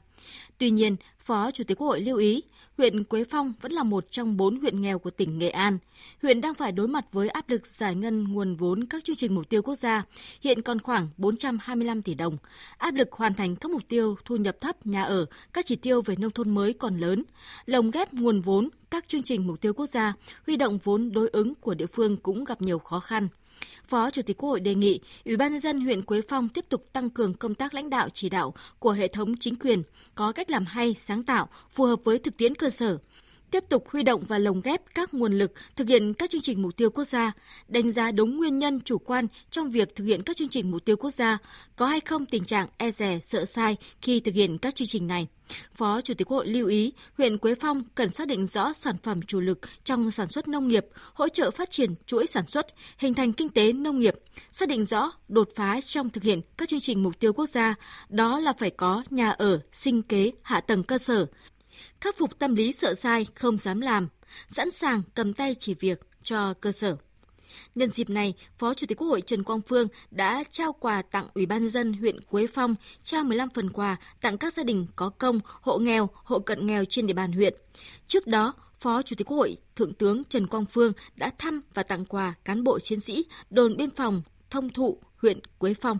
[0.57, 2.43] Tuy nhiên, Phó Chủ tịch Quốc hội lưu ý,
[2.77, 5.77] huyện Quế Phong vẫn là một trong bốn huyện nghèo của tỉnh Nghệ An.
[6.21, 9.35] Huyện đang phải đối mặt với áp lực giải ngân nguồn vốn các chương trình
[9.35, 10.03] mục tiêu quốc gia,
[10.41, 12.37] hiện còn khoảng 425 tỷ đồng.
[12.77, 16.01] Áp lực hoàn thành các mục tiêu thu nhập thấp, nhà ở, các chỉ tiêu
[16.01, 17.23] về nông thôn mới còn lớn.
[17.65, 20.13] Lồng ghép nguồn vốn các chương trình mục tiêu quốc gia,
[20.45, 23.27] huy động vốn đối ứng của địa phương cũng gặp nhiều khó khăn.
[23.87, 26.65] Phó Chủ tịch Quốc hội đề nghị Ủy ban nhân dân huyện Quế Phong tiếp
[26.69, 29.83] tục tăng cường công tác lãnh đạo chỉ đạo của hệ thống chính quyền,
[30.15, 32.97] có cách làm hay, sáng tạo, phù hợp với thực tiễn cơ sở,
[33.51, 36.61] tiếp tục huy động và lồng ghép các nguồn lực thực hiện các chương trình
[36.61, 37.31] mục tiêu quốc gia,
[37.67, 40.85] đánh giá đúng nguyên nhân chủ quan trong việc thực hiện các chương trình mục
[40.85, 41.37] tiêu quốc gia,
[41.75, 45.07] có hay không tình trạng e rè, sợ sai khi thực hiện các chương trình
[45.07, 45.27] này.
[45.75, 48.95] Phó Chủ tịch Quốc hội lưu ý, huyện Quế Phong cần xác định rõ sản
[49.03, 52.67] phẩm chủ lực trong sản xuất nông nghiệp, hỗ trợ phát triển chuỗi sản xuất,
[52.97, 54.15] hình thành kinh tế nông nghiệp,
[54.51, 57.75] xác định rõ đột phá trong thực hiện các chương trình mục tiêu quốc gia,
[58.09, 61.25] đó là phải có nhà ở, sinh kế, hạ tầng cơ sở,
[62.01, 64.07] khắc phục tâm lý sợ sai, không dám làm,
[64.47, 66.97] sẵn sàng cầm tay chỉ việc cho cơ sở.
[67.75, 71.27] Nhân dịp này, Phó Chủ tịch Quốc hội Trần Quang Phương đã trao quà tặng
[71.33, 74.87] Ủy ban nhân dân huyện Quế Phong, trao 15 phần quà tặng các gia đình
[74.95, 77.55] có công, hộ nghèo, hộ cận nghèo trên địa bàn huyện.
[78.07, 81.83] Trước đó, Phó Chủ tịch Quốc hội Thượng tướng Trần Quang Phương đã thăm và
[81.83, 85.97] tặng quà cán bộ chiến sĩ đồn biên phòng Thông Thụ, huyện Quế Phong.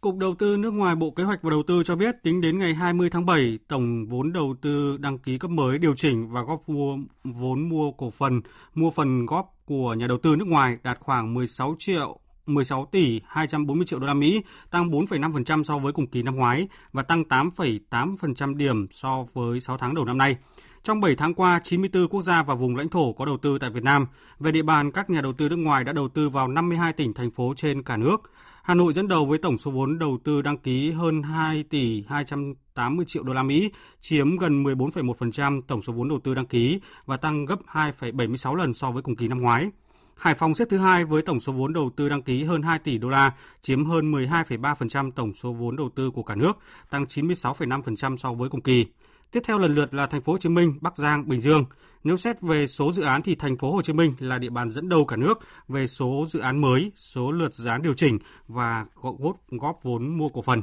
[0.00, 2.58] Cục Đầu tư nước ngoài Bộ Kế hoạch và Đầu tư cho biết tính đến
[2.58, 6.42] ngày 20 tháng 7, tổng vốn đầu tư đăng ký cấp mới điều chỉnh và
[6.42, 8.40] góp mua vốn mua cổ phần,
[8.74, 13.20] mua phần góp của nhà đầu tư nước ngoài đạt khoảng 16 triệu 16 tỷ
[13.26, 17.22] 240 triệu đô la Mỹ, tăng 4,5% so với cùng kỳ năm ngoái và tăng
[17.22, 20.36] 8,8% điểm so với 6 tháng đầu năm nay.
[20.82, 23.70] Trong 7 tháng qua, 94 quốc gia và vùng lãnh thổ có đầu tư tại
[23.70, 24.06] Việt Nam.
[24.38, 27.14] Về địa bàn, các nhà đầu tư nước ngoài đã đầu tư vào 52 tỉnh,
[27.14, 28.30] thành phố trên cả nước.
[28.68, 32.04] Hà Nội dẫn đầu với tổng số vốn đầu tư đăng ký hơn 2 tỷ
[32.08, 36.80] 280 triệu đô la Mỹ, chiếm gần 14,1% tổng số vốn đầu tư đăng ký
[37.06, 39.70] và tăng gấp 2,76 lần so với cùng kỳ năm ngoái.
[40.16, 42.78] Hải Phòng xếp thứ hai với tổng số vốn đầu tư đăng ký hơn 2
[42.78, 46.58] tỷ đô la, chiếm hơn 12,3% tổng số vốn đầu tư của cả nước,
[46.90, 48.86] tăng 96,5% so với cùng kỳ.
[49.32, 51.64] Tiếp theo lần lượt là thành phố Hồ Chí Minh, Bắc Giang, Bình Dương.
[52.04, 54.70] Nếu xét về số dự án thì thành phố Hồ Chí Minh là địa bàn
[54.70, 55.38] dẫn đầu cả nước
[55.68, 60.18] về số dự án mới, số lượt dự án điều chỉnh và góp, góp vốn
[60.18, 60.62] mua cổ phần.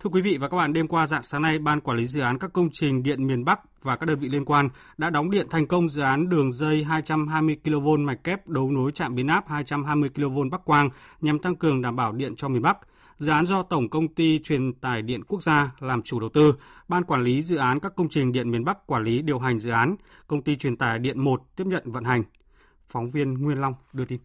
[0.00, 2.20] Thưa quý vị và các bạn, đêm qua dạng sáng nay, Ban Quản lý Dự
[2.20, 4.68] án các công trình điện miền Bắc và các đơn vị liên quan
[4.98, 8.92] đã đóng điện thành công dự án đường dây 220 kV mạch kép đấu nối
[8.92, 12.62] trạm biến áp 220 kV Bắc Quang nhằm tăng cường đảm bảo điện cho miền
[12.62, 12.78] Bắc.
[13.20, 16.54] Dự án do Tổng Công ty Truyền tải Điện Quốc gia làm chủ đầu tư,
[16.88, 19.60] Ban Quản lý Dự án các công trình điện miền Bắc quản lý điều hành
[19.60, 22.24] dự án, Công ty Truyền tải Điện 1 tiếp nhận vận hành.
[22.88, 24.18] Phóng viên Nguyên Long đưa tin.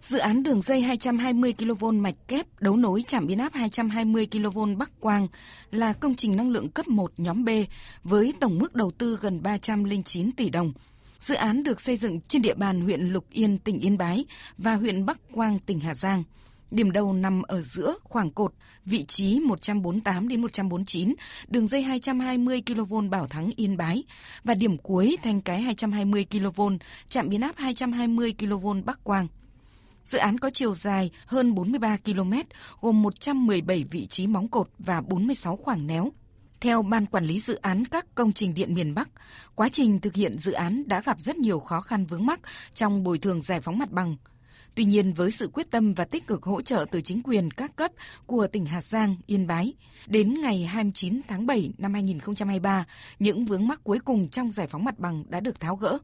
[0.00, 4.58] Dự án đường dây 220 kV mạch kép đấu nối trạm biến áp 220 kV
[4.78, 5.28] Bắc Quang
[5.70, 7.48] là công trình năng lượng cấp 1 nhóm B
[8.02, 10.72] với tổng mức đầu tư gần 309 tỷ đồng.
[11.20, 14.24] Dự án được xây dựng trên địa bàn huyện Lục Yên, tỉnh Yên Bái
[14.58, 16.24] và huyện Bắc Quang, tỉnh Hà Giang.
[16.70, 18.52] Điểm đầu nằm ở giữa khoảng cột
[18.84, 21.14] vị trí 148 đến 149,
[21.48, 24.04] đường dây 220 kV Bảo Thắng Yên Bái
[24.44, 26.62] và điểm cuối thành cái 220 kV,
[27.08, 29.26] trạm biến áp 220 kV Bắc Quang.
[30.04, 32.32] Dự án có chiều dài hơn 43 km,
[32.80, 36.12] gồm 117 vị trí móng cột và 46 khoảng néo.
[36.60, 39.08] Theo Ban Quản lý Dự án các công trình điện miền Bắc,
[39.54, 42.40] quá trình thực hiện dự án đã gặp rất nhiều khó khăn vướng mắc
[42.74, 44.16] trong bồi thường giải phóng mặt bằng.
[44.74, 47.76] Tuy nhiên, với sự quyết tâm và tích cực hỗ trợ từ chính quyền các
[47.76, 47.92] cấp
[48.26, 49.74] của tỉnh Hà Giang, Yên Bái,
[50.06, 52.84] đến ngày 29 tháng 7 năm 2023,
[53.18, 55.98] những vướng mắc cuối cùng trong giải phóng mặt bằng đã được tháo gỡ.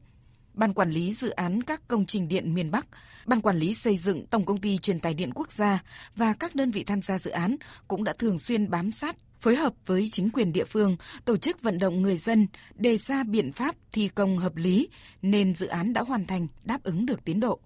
[0.53, 2.87] Ban quản lý dự án các công trình điện miền Bắc,
[3.25, 5.83] Ban quản lý xây dựng Tổng công ty truyền tài điện quốc gia
[6.15, 7.55] và các đơn vị tham gia dự án
[7.87, 11.61] cũng đã thường xuyên bám sát phối hợp với chính quyền địa phương tổ chức
[11.61, 14.87] vận động người dân đề ra biện pháp thi công hợp lý
[15.21, 17.59] nên dự án đã hoàn thành đáp ứng được tiến độ.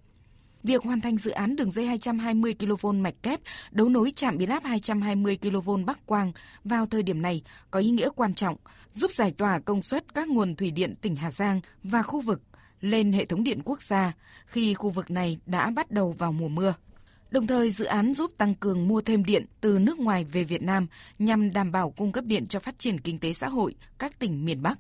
[0.64, 3.40] Việc hoàn thành dự án đường dây 220 kV mạch kép
[3.72, 6.32] đấu nối trạm biến áp 220 kV Bắc Quang
[6.64, 8.58] vào thời điểm này có ý nghĩa quan trọng,
[8.92, 12.42] giúp giải tỏa công suất các nguồn thủy điện tỉnh Hà Giang và khu vực
[12.82, 14.14] lên hệ thống điện quốc gia
[14.46, 16.74] khi khu vực này đã bắt đầu vào mùa mưa.
[17.32, 20.62] Đồng thời, dự án giúp tăng cường mua thêm điện từ nước ngoài về Việt
[20.62, 20.88] Nam
[21.20, 24.46] nhằm đảm bảo cung cấp điện cho phát triển kinh tế xã hội các tỉnh
[24.46, 24.80] miền Bắc.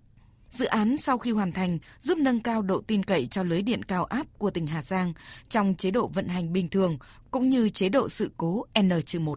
[0.52, 3.84] Dự án sau khi hoàn thành giúp nâng cao độ tin cậy cho lưới điện
[3.84, 5.14] cao áp của tỉnh Hà Giang
[5.50, 6.98] trong chế độ vận hành bình thường
[7.32, 9.36] cũng như chế độ sự cố N-1.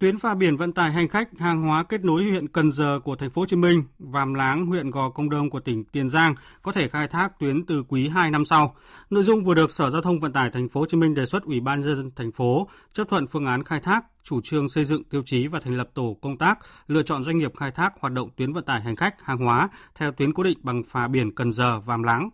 [0.00, 3.16] Tuyến phà biển vận tải hành khách hàng hóa kết nối huyện Cần Giờ của
[3.16, 6.34] thành phố Hồ Chí Minh, Vàm Láng, huyện Gò Công Đông của tỉnh Tiền Giang
[6.62, 8.74] có thể khai thác tuyến từ quý 2 năm sau.
[9.10, 11.26] Nội dung vừa được Sở Giao thông Vận tải thành phố Hồ Chí Minh đề
[11.26, 14.68] xuất Ủy ban nhân dân thành phố chấp thuận phương án khai thác, chủ trương
[14.68, 16.58] xây dựng tiêu chí và thành lập tổ công tác
[16.88, 19.68] lựa chọn doanh nghiệp khai thác hoạt động tuyến vận tải hành khách hàng hóa
[19.94, 22.30] theo tuyến cố định bằng phà biển Cần Giờ, Vàm Láng.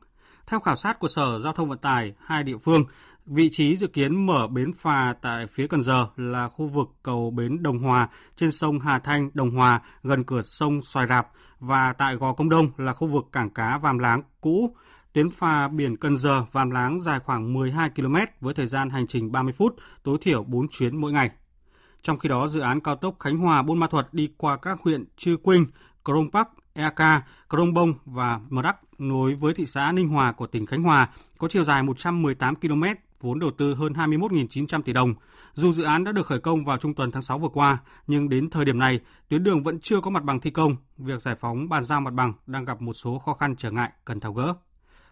[0.47, 2.85] Theo khảo sát của Sở Giao thông Vận tải hai địa phương,
[3.27, 7.31] Vị trí dự kiến mở bến phà tại phía Cần Giờ là khu vực cầu
[7.31, 11.29] bến Đồng Hòa trên sông Hà Thanh, Đồng Hòa gần cửa sông Xoài Rạp
[11.61, 14.77] và tại Gò Công Đông là khu vực cảng cá Vàm Láng cũ.
[15.13, 19.07] Tuyến phà biển Cần Giờ Vàm Láng dài khoảng 12 km với thời gian hành
[19.07, 21.31] trình 30 phút, tối thiểu 4 chuyến mỗi ngày.
[22.03, 24.79] Trong khi đó, dự án cao tốc Khánh Hòa Buôn Ma Thuật đi qua các
[24.83, 25.67] huyện Chư Quynh,
[26.05, 30.47] Crong Park, Eka, Crong Bông và Mờ Đắc nối với thị xã Ninh Hòa của
[30.47, 31.09] tỉnh Khánh Hòa
[31.39, 32.83] có chiều dài 118 km
[33.21, 35.15] vốn đầu tư hơn 21.900 tỷ đồng.
[35.55, 38.29] Dù dự án đã được khởi công vào trung tuần tháng 6 vừa qua, nhưng
[38.29, 40.77] đến thời điểm này, tuyến đường vẫn chưa có mặt bằng thi công.
[40.99, 43.91] Việc giải phóng bàn giao mặt bằng đang gặp một số khó khăn trở ngại
[44.05, 44.55] cần tháo gỡ.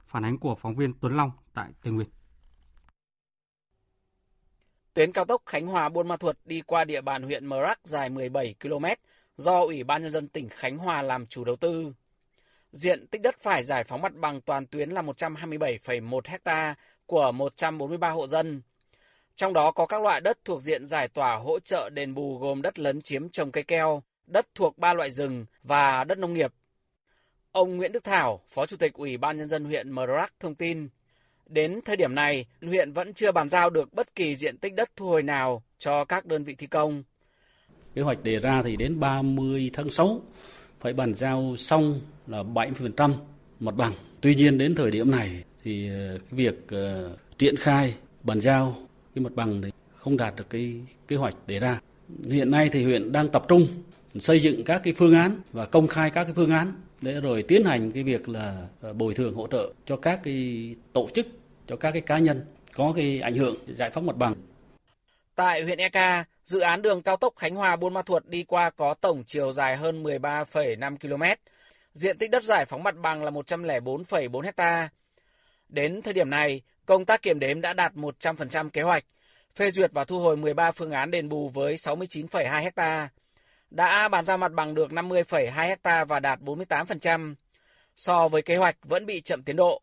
[0.07, 2.09] Phản ánh của phóng viên Tuấn Long tại Tây Nguyên.
[4.95, 7.81] Tuyến cao tốc Khánh Hòa Buôn Ma Thuột đi qua địa bàn huyện Mờ Rắc
[7.85, 8.85] dài 17 km
[9.37, 11.93] do Ủy ban nhân dân tỉnh Khánh Hòa làm chủ đầu tư.
[12.73, 16.75] Diện tích đất phải giải phóng mặt bằng toàn tuyến là 127,1 ha
[17.15, 18.63] của 143 hộ dân.
[19.37, 22.63] Trong đó có các loại đất thuộc diện giải tỏa hỗ trợ đền bù gồm
[22.63, 26.53] đất lấn chiếm trồng cây keo, đất thuộc ba loại rừng và đất nông nghiệp.
[27.53, 30.55] Ông Nguyễn Đức Thảo, Phó Chủ tịch Ủy ban Nhân dân huyện Mờ Rắc thông
[30.55, 30.89] tin,
[31.47, 34.91] đến thời điểm này, huyện vẫn chưa bàn giao được bất kỳ diện tích đất
[34.97, 37.03] thu hồi nào cho các đơn vị thi công.
[37.95, 40.21] Kế hoạch đề ra thì đến 30 tháng 6
[40.81, 43.13] phải bàn giao xong là 70%
[43.61, 43.93] mặt bằng.
[44.21, 48.77] Tuy nhiên đến thời điểm này thì ờ, cái việc ờ, triển khai bàn giao
[49.15, 51.81] cái mặt bằng thì không đạt được cái kế hoạch đề ra.
[52.31, 53.67] Hiện nay thì huyện đang tập trung
[54.15, 56.73] xây dựng các cái phương án và công khai các cái phương án
[57.03, 60.75] để rồi tiến hành cái việc là ờ, bồi thường hỗ trợ cho các cái
[60.93, 61.27] tổ chức,
[61.67, 62.45] cho các cái cá nhân
[62.77, 64.35] có cái ảnh hưởng giải phóng mặt bằng.
[65.35, 68.71] Tại huyện Eka, dự án đường cao tốc Khánh Hòa Buôn Ma Thuột đi qua
[68.71, 71.23] có tổng chiều dài hơn 13,5 km.
[71.93, 74.89] Diện tích đất giải phóng mặt bằng là 104,4 hectare
[75.69, 79.05] Đến thời điểm này, công tác kiểm đếm đã đạt 100% kế hoạch,
[79.55, 83.09] phê duyệt và thu hồi 13 phương án đền bù với 69,2 ha,
[83.71, 87.35] đã bàn giao mặt bằng được 50,2 ha và đạt 48%.
[87.97, 89.83] So với kế hoạch vẫn bị chậm tiến độ.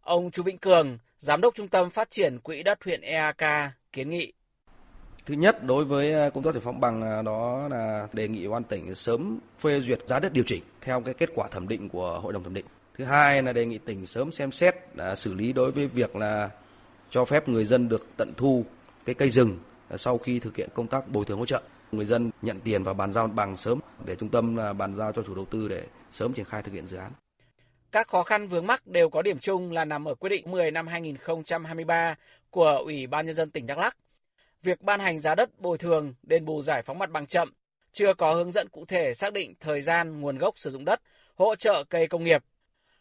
[0.00, 4.10] Ông Chu Vĩnh Cường, Giám đốc Trung tâm Phát triển Quỹ đất huyện EAK, kiến
[4.10, 4.32] nghị.
[5.26, 8.46] Thứ nhất, đối với à, công tác giải phóng bằng à, đó là đề nghị
[8.46, 11.88] quan tỉnh sớm phê duyệt giá đất điều chỉnh theo cái kết quả thẩm định
[11.88, 12.66] của hội đồng thẩm định.
[12.98, 16.16] Thứ hai là đề nghị tỉnh sớm xem xét đã xử lý đối với việc
[16.16, 16.50] là
[17.10, 18.64] cho phép người dân được tận thu
[19.04, 21.62] cái cây rừng à, sau khi thực hiện công tác bồi thường hỗ trợ.
[21.92, 25.12] Người dân nhận tiền và bàn giao bằng sớm để trung tâm à, bàn giao
[25.12, 27.12] cho chủ đầu tư để sớm triển khai thực hiện dự án.
[27.92, 30.70] Các khó khăn vướng mắc đều có điểm chung là nằm ở quyết định 10
[30.70, 32.14] năm 2023
[32.50, 33.96] của Ủy ban Nhân dân tỉnh Đắk Lắk.
[34.62, 37.52] Việc ban hành giá đất bồi thường, đền bù giải phóng mặt bằng chậm,
[37.92, 41.00] chưa có hướng dẫn cụ thể xác định thời gian, nguồn gốc sử dụng đất,
[41.34, 42.42] hỗ trợ cây công nghiệp.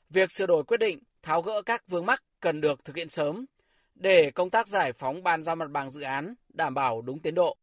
[0.09, 3.45] Việc sửa đổi quyết định, tháo gỡ các vướng mắc cần được thực hiện sớm
[3.95, 7.35] để công tác giải phóng bàn giao mặt bằng dự án đảm bảo đúng tiến
[7.35, 7.57] độ.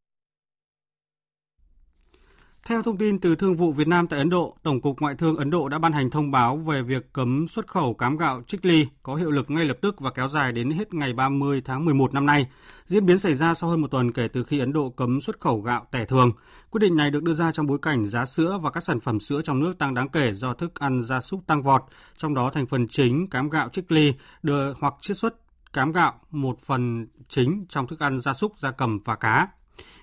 [2.66, 5.36] Theo thông tin từ Thương vụ Việt Nam tại Ấn Độ, Tổng cục Ngoại thương
[5.36, 8.86] Ấn Độ đã ban hành thông báo về việc cấm xuất khẩu cám gạo Chikli
[9.02, 12.14] có hiệu lực ngay lập tức và kéo dài đến hết ngày 30 tháng 11
[12.14, 12.46] năm nay.
[12.86, 15.40] Diễn biến xảy ra sau hơn một tuần kể từ khi Ấn Độ cấm xuất
[15.40, 16.32] khẩu gạo tẻ thường.
[16.70, 19.20] Quyết định này được đưa ra trong bối cảnh giá sữa và các sản phẩm
[19.20, 21.82] sữa trong nước tăng đáng kể do thức ăn gia súc tăng vọt,
[22.16, 25.34] trong đó thành phần chính cám gạo Chikli đưa hoặc chiết xuất
[25.72, 29.48] cám gạo một phần chính trong thức ăn gia súc, gia cầm và cá.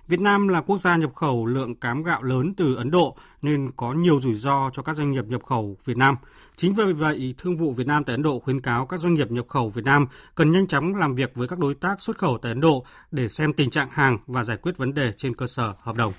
[0.07, 3.71] Việt Nam là quốc gia nhập khẩu lượng cám gạo lớn từ Ấn Độ nên
[3.71, 6.15] có nhiều rủi ro cho các doanh nghiệp nhập khẩu Việt Nam.
[6.55, 9.31] Chính vì vậy, Thương vụ Việt Nam tại Ấn Độ khuyến cáo các doanh nghiệp
[9.31, 12.37] nhập khẩu Việt Nam cần nhanh chóng làm việc với các đối tác xuất khẩu
[12.37, 15.47] tại Ấn Độ để xem tình trạng hàng và giải quyết vấn đề trên cơ
[15.47, 16.13] sở hợp đồng.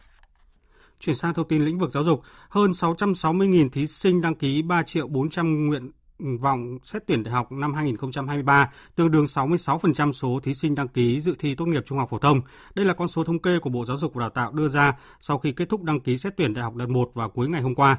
[1.01, 4.83] Chuyển sang thông tin lĩnh vực giáo dục, hơn 660.000 thí sinh đăng ký 3
[4.83, 10.55] triệu 400 nguyện vọng xét tuyển đại học năm 2023, tương đương 66% số thí
[10.55, 12.41] sinh đăng ký dự thi tốt nghiệp trung học phổ thông.
[12.75, 14.97] Đây là con số thống kê của Bộ Giáo dục và Đào tạo đưa ra
[15.21, 17.63] sau khi kết thúc đăng ký xét tuyển đại học đợt 1 vào cuối ngày
[17.63, 17.99] hôm qua.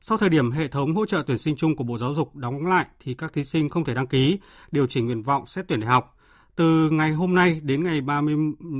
[0.00, 2.66] Sau thời điểm hệ thống hỗ trợ tuyển sinh chung của Bộ Giáo dục đóng
[2.66, 4.38] lại thì các thí sinh không thể đăng ký,
[4.70, 6.15] điều chỉnh nguyện vọng xét tuyển đại học.
[6.56, 8.34] Từ ngày hôm nay đến ngày 30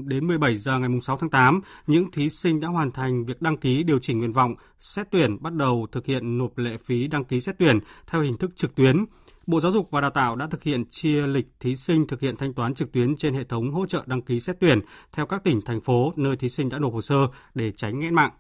[0.05, 3.57] đến 17 giờ ngày 6 tháng 8, những thí sinh đã hoàn thành việc đăng
[3.57, 7.25] ký điều chỉnh nguyện vọng xét tuyển bắt đầu thực hiện nộp lệ phí đăng
[7.25, 9.05] ký xét tuyển theo hình thức trực tuyến.
[9.47, 12.37] Bộ Giáo dục và Đào tạo đã thực hiện chia lịch thí sinh thực hiện
[12.37, 14.81] thanh toán trực tuyến trên hệ thống hỗ trợ đăng ký xét tuyển
[15.13, 18.15] theo các tỉnh, thành phố nơi thí sinh đã nộp hồ sơ để tránh nghẽn
[18.15, 18.31] mạng.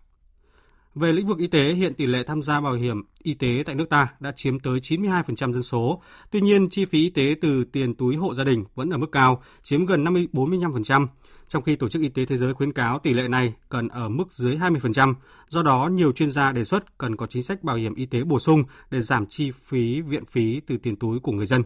[0.96, 3.74] Về lĩnh vực y tế, hiện tỷ lệ tham gia bảo hiểm y tế tại
[3.74, 6.02] nước ta đã chiếm tới 92% dân số.
[6.30, 9.12] Tuy nhiên, chi phí y tế từ tiền túi hộ gia đình vẫn ở mức
[9.12, 11.06] cao, chiếm gần 50 45%,
[11.48, 14.08] trong khi Tổ chức Y tế Thế giới khuyến cáo tỷ lệ này cần ở
[14.08, 15.14] mức dưới 20%.
[15.48, 18.24] Do đó, nhiều chuyên gia đề xuất cần có chính sách bảo hiểm y tế
[18.24, 21.62] bổ sung để giảm chi phí viện phí từ tiền túi của người dân.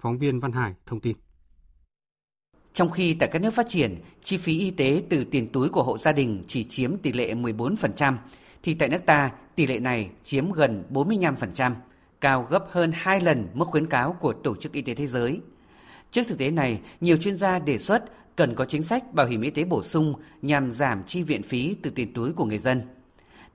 [0.00, 1.16] Phóng viên Văn Hải thông tin.
[2.72, 5.82] Trong khi tại các nước phát triển, chi phí y tế từ tiền túi của
[5.82, 8.14] hộ gia đình chỉ chiếm tỷ lệ 14%,
[8.62, 11.72] thì tại nước ta tỷ lệ này chiếm gần 45%,
[12.20, 15.40] cao gấp hơn 2 lần mức khuyến cáo của Tổ chức Y tế Thế giới.
[16.10, 18.04] Trước thực tế này, nhiều chuyên gia đề xuất
[18.36, 21.76] cần có chính sách bảo hiểm y tế bổ sung nhằm giảm chi viện phí
[21.82, 22.82] từ tiền túi của người dân.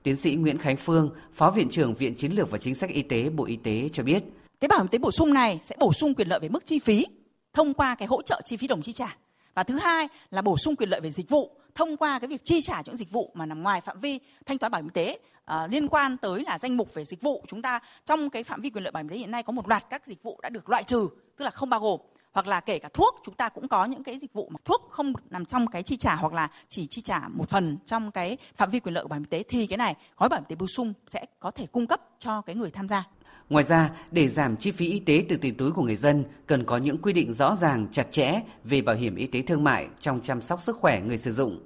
[0.02, 3.02] Tiến sĩ Nguyễn Khánh Phương, Phó Viện trưởng Viện Chiến lược và Chính sách Y
[3.02, 4.24] tế Bộ Y tế cho biết.
[4.60, 6.66] Cái bảo hiểm y tế bổ sung này sẽ bổ sung quyền lợi về mức
[6.66, 7.06] chi phí
[7.52, 9.16] thông qua cái hỗ trợ chi phí đồng chi trả.
[9.54, 12.44] Và thứ hai là bổ sung quyền lợi về dịch vụ thông qua cái việc
[12.44, 15.04] chi trả những dịch vụ mà nằm ngoài phạm vi thanh toán bảo hiểm y
[15.04, 15.18] tế
[15.50, 17.44] uh, liên quan tới là danh mục về dịch vụ.
[17.48, 19.52] Chúng ta trong cái phạm vi quyền lợi bảo hiểm y tế hiện nay có
[19.52, 22.00] một loạt các dịch vụ đã được loại trừ tức là không bao gồm
[22.32, 24.88] hoặc là kể cả thuốc chúng ta cũng có những cái dịch vụ mà thuốc
[24.90, 28.36] không nằm trong cái chi trả hoặc là chỉ chi trả một phần trong cái
[28.56, 30.46] phạm vi quyền lợi của bảo hiểm y tế thì cái này gói bảo hiểm
[30.48, 33.04] y tế bổ sung sẽ có thể cung cấp cho cái người tham gia.
[33.50, 36.64] Ngoài ra, để giảm chi phí y tế từ tiền túi của người dân, cần
[36.64, 39.88] có những quy định rõ ràng, chặt chẽ về bảo hiểm y tế thương mại
[40.00, 41.60] trong chăm sóc sức khỏe người sử dụng.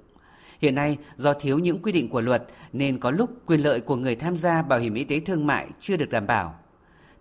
[0.61, 3.95] Hiện nay, do thiếu những quy định của luật nên có lúc quyền lợi của
[3.95, 6.59] người tham gia bảo hiểm y tế thương mại chưa được đảm bảo.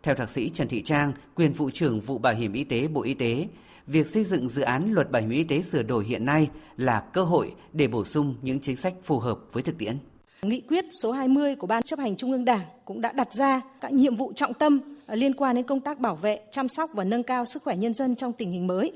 [0.03, 3.03] Theo thạc sĩ Trần Thị Trang, quyền vụ trưởng vụ bảo hiểm y tế Bộ
[3.03, 3.49] Y tế,
[3.87, 7.01] việc xây dựng dự án luật bảo hiểm y tế sửa đổi hiện nay là
[7.01, 9.99] cơ hội để bổ sung những chính sách phù hợp với thực tiễn.
[10.43, 13.61] Nghị quyết số 20 của Ban chấp hành Trung ương Đảng cũng đã đặt ra
[13.81, 16.91] các nhiệm vụ trọng tâm à, liên quan đến công tác bảo vệ, chăm sóc
[16.95, 18.93] và nâng cao sức khỏe nhân dân trong tình hình mới.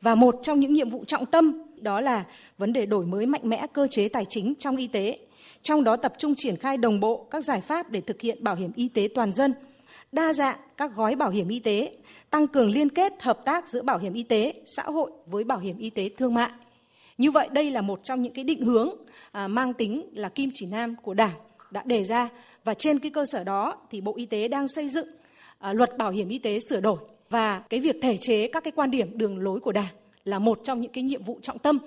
[0.00, 2.24] Và một trong những nhiệm vụ trọng tâm đó là
[2.58, 5.18] vấn đề đổi mới mạnh mẽ cơ chế tài chính trong y tế,
[5.62, 8.54] trong đó tập trung triển khai đồng bộ các giải pháp để thực hiện bảo
[8.54, 9.54] hiểm y tế toàn dân,
[10.12, 11.96] đa dạng các gói bảo hiểm y tế,
[12.30, 15.58] tăng cường liên kết hợp tác giữa bảo hiểm y tế xã hội với bảo
[15.58, 16.50] hiểm y tế thương mại.
[17.18, 18.90] Như vậy đây là một trong những cái định hướng
[19.32, 21.34] à, mang tính là kim chỉ nam của Đảng
[21.70, 22.28] đã đề ra.
[22.64, 25.08] Và trên cái cơ sở đó thì Bộ Y tế đang xây dựng
[25.58, 26.98] à, luật bảo hiểm y tế sửa đổi.
[27.30, 29.94] Và cái việc thể chế các cái quan điểm đường lối của Đảng
[30.24, 31.78] là một trong những cái nhiệm vụ trọng tâm.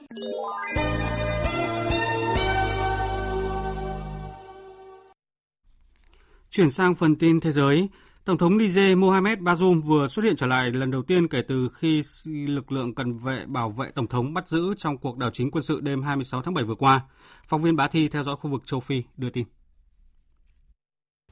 [6.49, 7.88] Chuyển sang phần tin thế giới,
[8.25, 11.69] Tổng thống Niger Mohamed Bazoum vừa xuất hiện trở lại lần đầu tiên kể từ
[11.73, 15.51] khi lực lượng cần vệ bảo vệ Tổng thống bắt giữ trong cuộc đảo chính
[15.51, 17.01] quân sự đêm 26 tháng 7 vừa qua.
[17.47, 19.45] Phóng viên Bá Thi theo dõi khu vực châu Phi đưa tin.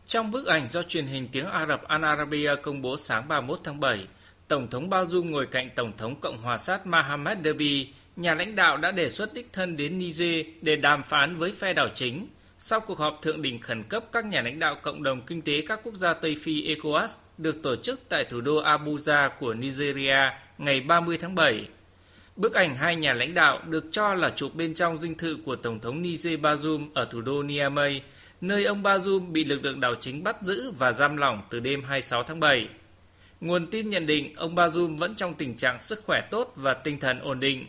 [0.06, 3.60] Trong bức ảnh do truyền hình tiếng Ả Rập Al Arabiya công bố sáng 31
[3.64, 4.08] tháng 7,
[4.48, 8.78] Tổng thống Bazoum ngồi cạnh Tổng thống Cộng hòa sát Mohamed Derby, nhà lãnh đạo
[8.78, 12.28] đã đề xuất đích thân đến Niger để đàm phán với phe đảo chính
[12.66, 15.62] sau cuộc họp thượng đỉnh khẩn cấp các nhà lãnh đạo cộng đồng kinh tế
[15.68, 20.18] các quốc gia Tây Phi ECOWAS được tổ chức tại thủ đô Abuja của Nigeria
[20.58, 21.68] ngày 30 tháng 7.
[22.36, 25.56] Bức ảnh hai nhà lãnh đạo được cho là chụp bên trong dinh thự của
[25.56, 28.02] Tổng thống Niger Bazoum ở thủ đô Niamey,
[28.42, 31.84] nơi ông Bazoum bị lực lượng đảo chính bắt giữ và giam lỏng từ đêm
[31.84, 32.70] 26 tháng 7.
[33.42, 37.00] Nguồn tin nhận định ông Bazoum vẫn trong tình trạng sức khỏe tốt và tinh
[37.00, 37.66] thần ổn định.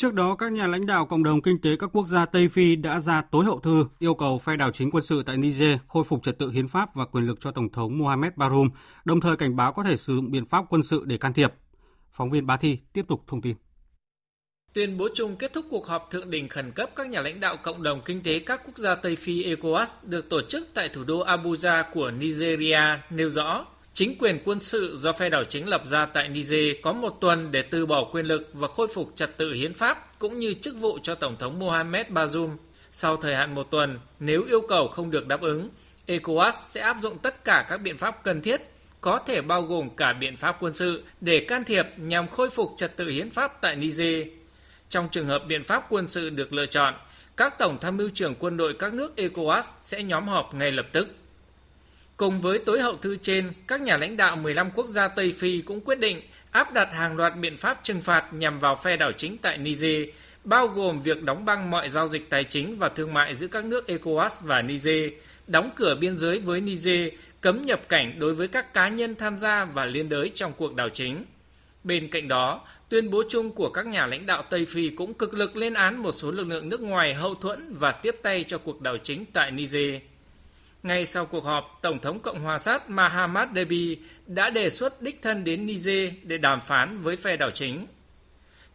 [0.00, 2.76] Trước đó, các nhà lãnh đạo cộng đồng kinh tế các quốc gia Tây Phi
[2.76, 6.04] đã ra tối hậu thư yêu cầu phe đảo chính quân sự tại Niger khôi
[6.04, 8.68] phục trật tự hiến pháp và quyền lực cho Tổng thống Mohamed Bazoum,
[9.04, 11.52] đồng thời cảnh báo có thể sử dụng biện pháp quân sự để can thiệp.
[12.10, 13.56] Phóng viên Bá Thi tiếp tục thông tin.
[14.72, 17.56] Tuyên bố chung kết thúc cuộc họp thượng đỉnh khẩn cấp các nhà lãnh đạo
[17.62, 21.04] cộng đồng kinh tế các quốc gia Tây Phi ECOWAS được tổ chức tại thủ
[21.04, 25.82] đô Abuja của Nigeria nêu rõ Chính quyền quân sự do phe đảo chính lập
[25.86, 29.36] ra tại Niger có một tuần để từ bỏ quyền lực và khôi phục trật
[29.36, 32.56] tự hiến pháp cũng như chức vụ cho Tổng thống Mohamed Bazoum.
[32.90, 35.68] Sau thời hạn một tuần, nếu yêu cầu không được đáp ứng,
[36.06, 38.60] ECOWAS sẽ áp dụng tất cả các biện pháp cần thiết,
[39.00, 42.72] có thể bao gồm cả biện pháp quân sự để can thiệp nhằm khôi phục
[42.76, 44.26] trật tự hiến pháp tại Niger.
[44.88, 46.94] Trong trường hợp biện pháp quân sự được lựa chọn,
[47.36, 50.86] các tổng tham mưu trưởng quân đội các nước ECOWAS sẽ nhóm họp ngay lập
[50.92, 51.08] tức.
[52.20, 55.60] Cùng với tối hậu thư trên, các nhà lãnh đạo 15 quốc gia Tây Phi
[55.60, 59.12] cũng quyết định áp đặt hàng loạt biện pháp trừng phạt nhằm vào phe đảo
[59.12, 60.08] chính tại Niger,
[60.44, 63.64] bao gồm việc đóng băng mọi giao dịch tài chính và thương mại giữa các
[63.64, 65.12] nước ECOWAS và Niger,
[65.46, 67.08] đóng cửa biên giới với Niger,
[67.40, 70.74] cấm nhập cảnh đối với các cá nhân tham gia và liên đới trong cuộc
[70.74, 71.24] đảo chính.
[71.84, 75.34] Bên cạnh đó, tuyên bố chung của các nhà lãnh đạo Tây Phi cũng cực
[75.34, 78.58] lực lên án một số lực lượng nước ngoài hậu thuẫn và tiếp tay cho
[78.58, 80.02] cuộc đảo chính tại Niger.
[80.82, 85.22] Ngay sau cuộc họp, Tổng thống Cộng hòa sát Mahamad Deby đã đề xuất đích
[85.22, 87.86] thân đến Niger để đàm phán với phe đảo chính.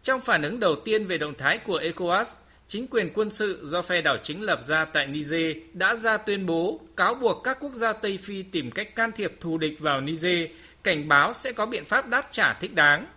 [0.01, 2.25] Trong phản ứng đầu tiên về động thái của ECOWAS,
[2.67, 6.45] chính quyền quân sự do phe đảo chính lập ra tại Niger đã ra tuyên
[6.45, 10.01] bố cáo buộc các quốc gia Tây Phi tìm cách can thiệp thù địch vào
[10.01, 10.49] Niger,
[10.83, 13.07] cảnh báo sẽ có biện pháp đáp trả thích đáng.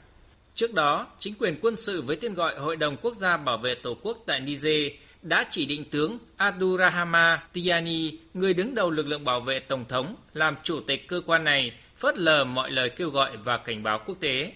[0.54, 3.74] Trước đó, chính quyền quân sự với tên gọi Hội đồng Quốc gia Bảo vệ
[3.74, 9.24] Tổ quốc tại Niger đã chỉ định tướng Abdurrahman Tiani, người đứng đầu lực lượng
[9.24, 13.10] bảo vệ Tổng thống, làm chủ tịch cơ quan này, phớt lờ mọi lời kêu
[13.10, 14.52] gọi và cảnh báo quốc tế.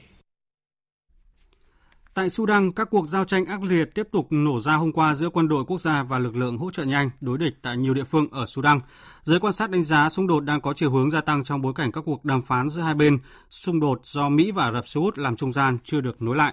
[2.14, 5.28] Tại Sudan, các cuộc giao tranh ác liệt tiếp tục nổ ra hôm qua giữa
[5.28, 8.04] quân đội quốc gia và lực lượng hỗ trợ nhanh đối địch tại nhiều địa
[8.04, 8.80] phương ở Sudan.
[9.24, 11.72] Giới quan sát đánh giá xung đột đang có chiều hướng gia tăng trong bối
[11.76, 13.18] cảnh các cuộc đàm phán giữa hai bên,
[13.50, 16.36] xung đột do Mỹ và Ả Rập Xê Út làm trung gian chưa được nối
[16.36, 16.52] lại.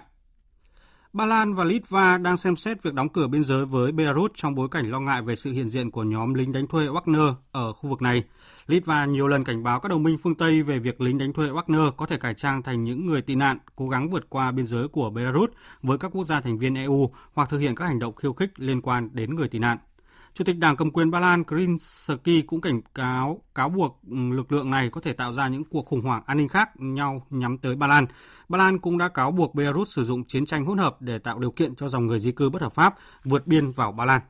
[1.12, 4.54] Ba Lan và Litva đang xem xét việc đóng cửa biên giới với Belarus trong
[4.54, 7.72] bối cảnh lo ngại về sự hiện diện của nhóm lính đánh thuê Wagner ở
[7.72, 8.24] khu vực này.
[8.66, 11.48] Litva nhiều lần cảnh báo các đồng minh phương Tây về việc lính đánh thuê
[11.48, 14.66] Wagner có thể cải trang thành những người tị nạn, cố gắng vượt qua biên
[14.66, 15.50] giới của Belarus
[15.82, 18.50] với các quốc gia thành viên EU hoặc thực hiện các hành động khiêu khích
[18.56, 19.78] liên quan đến người tị nạn.
[20.34, 24.52] Chủ tịch Đảng cầm quyền Ba Lan Krinsky cũng cảnh cáo cáo buộc ừ, lực
[24.52, 27.58] lượng này có thể tạo ra những cuộc khủng hoảng an ninh khác nhau nhắm
[27.58, 28.06] tới Ba Lan.
[28.48, 31.38] Ba Lan cũng đã cáo buộc Belarus sử dụng chiến tranh hỗn hợp để tạo
[31.38, 34.20] điều kiện cho dòng người di cư bất hợp pháp vượt biên vào Ba Lan.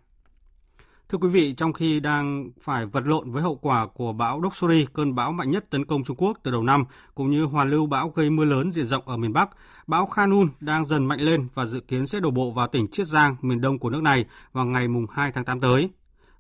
[1.11, 4.87] Thưa quý vị, trong khi đang phải vật lộn với hậu quả của bão Doksuri,
[4.93, 7.87] cơn bão mạnh nhất tấn công Trung Quốc từ đầu năm, cũng như hoàn lưu
[7.87, 9.51] bão gây mưa lớn diện rộng ở miền Bắc,
[9.87, 13.07] bão Khanun đang dần mạnh lên và dự kiến sẽ đổ bộ vào tỉnh Chiết
[13.07, 15.91] Giang, miền đông của nước này vào ngày 2 tháng 8 tới.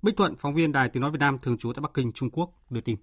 [0.03, 2.31] Bích Thuận, phóng viên Đài Tiếng Nói Việt Nam thường trú tại Bắc Kinh, Trung
[2.31, 2.97] Quốc, đưa tin.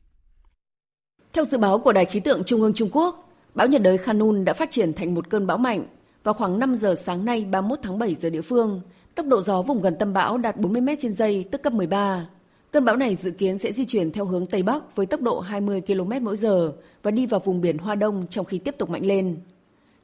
[1.33, 4.45] Theo dự báo của Đài khí tượng Trung ương Trung Quốc, bão nhiệt đới Khanun
[4.45, 5.87] đã phát triển thành một cơn bão mạnh.
[6.23, 8.81] Vào khoảng 5 giờ sáng nay 31 tháng 7 giờ địa phương,
[9.17, 12.27] tốc độ gió vùng gần tâm bão đạt 40 m trên giây, tức cấp 13.
[12.71, 15.39] Cơn bão này dự kiến sẽ di chuyển theo hướng Tây Bắc với tốc độ
[15.39, 18.89] 20 km mỗi giờ và đi vào vùng biển Hoa Đông trong khi tiếp tục
[18.89, 19.37] mạnh lên.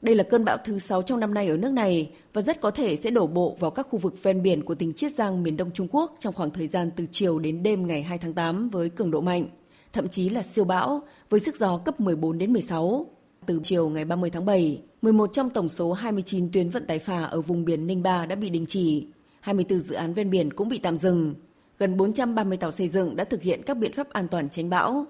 [0.02, 2.72] Đây là cơn bão thứ 6 trong năm nay ở nước này và rất có
[2.72, 5.58] thể sẽ đổ bộ vào các khu vực ven biển của tỉnh Chiết Giang miền
[5.58, 8.70] Đông Trung Quốc trong khoảng thời gian từ chiều đến đêm ngày 2 tháng 8
[8.70, 9.46] với cường độ mạnh,
[9.94, 13.06] thậm chí là siêu bão với sức gió cấp 14 đến 16.
[13.46, 17.24] Từ chiều ngày 30 tháng 7, 11 trong tổng số 29 tuyến vận tải phà
[17.24, 19.08] ở vùng biển Ninh Ba đã bị đình chỉ,
[19.40, 21.36] 24 dự án ven biển cũng bị tạm dừng.
[21.80, 25.06] Gần 430 tàu xây dựng đã thực hiện các biện pháp an toàn tránh bão.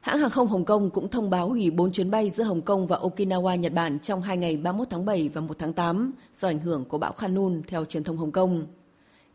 [0.00, 2.86] Hãng hàng không Hồng Kông cũng thông báo hủy 4 chuyến bay giữa Hồng Kông
[2.86, 6.48] và Okinawa, Nhật Bản trong hai ngày 31 tháng 7 và 1 tháng 8 do
[6.48, 8.66] ảnh hưởng của bão Khanun theo truyền thông Hồng Kông.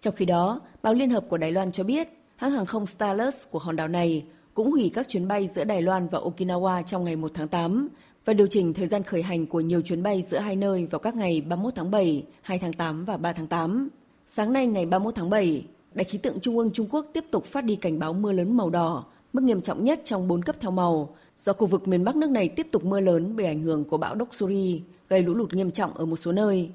[0.02, 3.36] Trong khi đó, báo Liên hợp của Đài Loan cho biết hãng hàng không Starlux
[3.52, 7.04] của hòn đảo này cũng hủy các chuyến bay giữa Đài Loan và Okinawa trong
[7.04, 7.90] ngày 1 tháng 8
[8.26, 11.00] và điều chỉnh thời gian khởi hành của nhiều chuyến bay giữa hai nơi vào
[11.00, 13.90] các ngày 31 tháng 7, 2 tháng 8 và 3 tháng 8.
[14.26, 17.46] Sáng nay ngày 31 tháng 7, Đài khí tượng Trung ương Trung Quốc tiếp tục
[17.46, 20.56] phát đi cảnh báo mưa lớn màu đỏ mức nghiêm trọng nhất trong 4 cấp
[20.60, 23.64] theo màu, do khu vực miền Bắc nước này tiếp tục mưa lớn bởi ảnh
[23.64, 26.70] hưởng của bão Doksuri, gây lũ lụt nghiêm trọng ở một số nơi.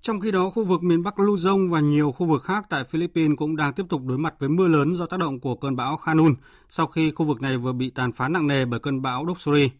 [0.00, 3.36] Trong khi đó, khu vực miền Bắc Luzon và nhiều khu vực khác tại Philippines
[3.36, 5.98] cũng đang tiếp tục đối mặt với mưa lớn do tác động của cơn bão
[6.02, 6.34] Hanun
[6.68, 9.70] sau khi khu vực này vừa bị tàn phá nặng nề bởi cơn bão Doksuri.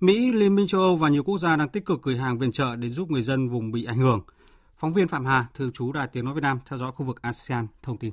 [0.00, 2.52] Mỹ, Liên minh châu Âu và nhiều quốc gia đang tích cực gửi hàng viện
[2.52, 4.20] trợ để giúp người dân vùng bị ảnh hưởng.
[4.76, 7.22] Phóng viên Phạm Hà, thường trú Đài Tiếng Nói Việt Nam, theo dõi khu vực
[7.22, 8.12] ASEAN, thông tin.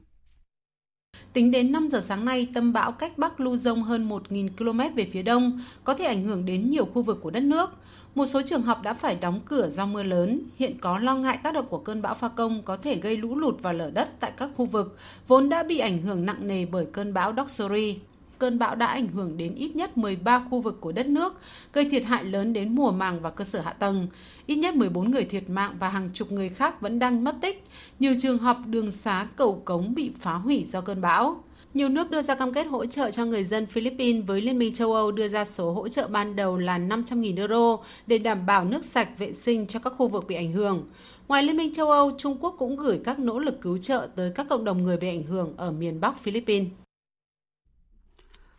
[1.34, 5.10] Tính đến 5 giờ sáng nay, tâm bão cách Bắc Luzon hơn 1.000 km về
[5.14, 7.70] phía đông, có thể ảnh hưởng đến nhiều khu vực của đất nước.
[8.16, 10.42] Một số trường học đã phải đóng cửa do mưa lớn.
[10.56, 13.36] Hiện có lo ngại tác động của cơn bão Pha Công có thể gây lũ
[13.36, 14.98] lụt và lở đất tại các khu vực
[15.28, 18.00] vốn đã bị ảnh hưởng nặng nề bởi cơn bão Doksuri.
[18.40, 21.40] Cơn bão đã ảnh hưởng đến ít nhất 13 khu vực của đất nước,
[21.74, 24.08] gây thiệt hại lớn đến mùa màng và cơ sở hạ tầng.
[24.46, 27.64] Ít nhất 14 người thiệt mạng và hàng chục người khác vẫn đang mất tích.
[28.00, 31.44] Nhiều trường học, đường xá, cầu cống bị phá hủy do cơn bão.
[31.76, 34.74] Nhiều nước đưa ra cam kết hỗ trợ cho người dân Philippines với Liên minh
[34.74, 38.66] châu Âu đưa ra số hỗ trợ ban đầu là 500.000 euro để đảm bảo
[38.66, 40.90] nước sạch vệ sinh cho các khu vực bị ảnh hưởng.
[41.28, 44.32] Ngoài Liên minh châu Âu, Trung Quốc cũng gửi các nỗ lực cứu trợ tới
[44.36, 46.68] các cộng đồng người bị ảnh hưởng ở miền Bắc Philippines.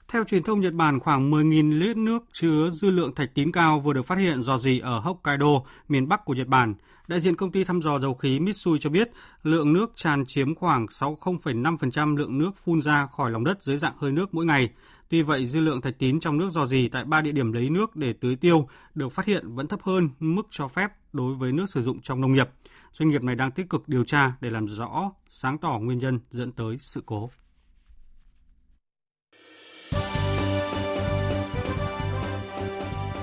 [0.08, 3.80] Theo truyền thông Nhật Bản, khoảng 10.000 lít nước chứa dư lượng thạch tín cao
[3.80, 6.74] vừa được phát hiện dò dỉ ở Hokkaido, miền Bắc của Nhật Bản.
[7.08, 9.10] Đại diện công ty thăm dò dầu khí Mitsui cho biết
[9.42, 13.96] lượng nước tràn chiếm khoảng 0,5% lượng nước phun ra khỏi lòng đất dưới dạng
[13.98, 14.70] hơi nước mỗi ngày.
[15.08, 17.70] Tuy vậy, dư lượng thạch tín trong nước dò dỉ tại ba địa điểm lấy
[17.70, 21.52] nước để tưới tiêu được phát hiện vẫn thấp hơn mức cho phép đối với
[21.52, 22.48] nước sử dụng trong nông nghiệp.
[22.92, 26.20] Doanh nghiệp này đang tích cực điều tra để làm rõ, sáng tỏ nguyên nhân
[26.30, 27.30] dẫn tới sự cố.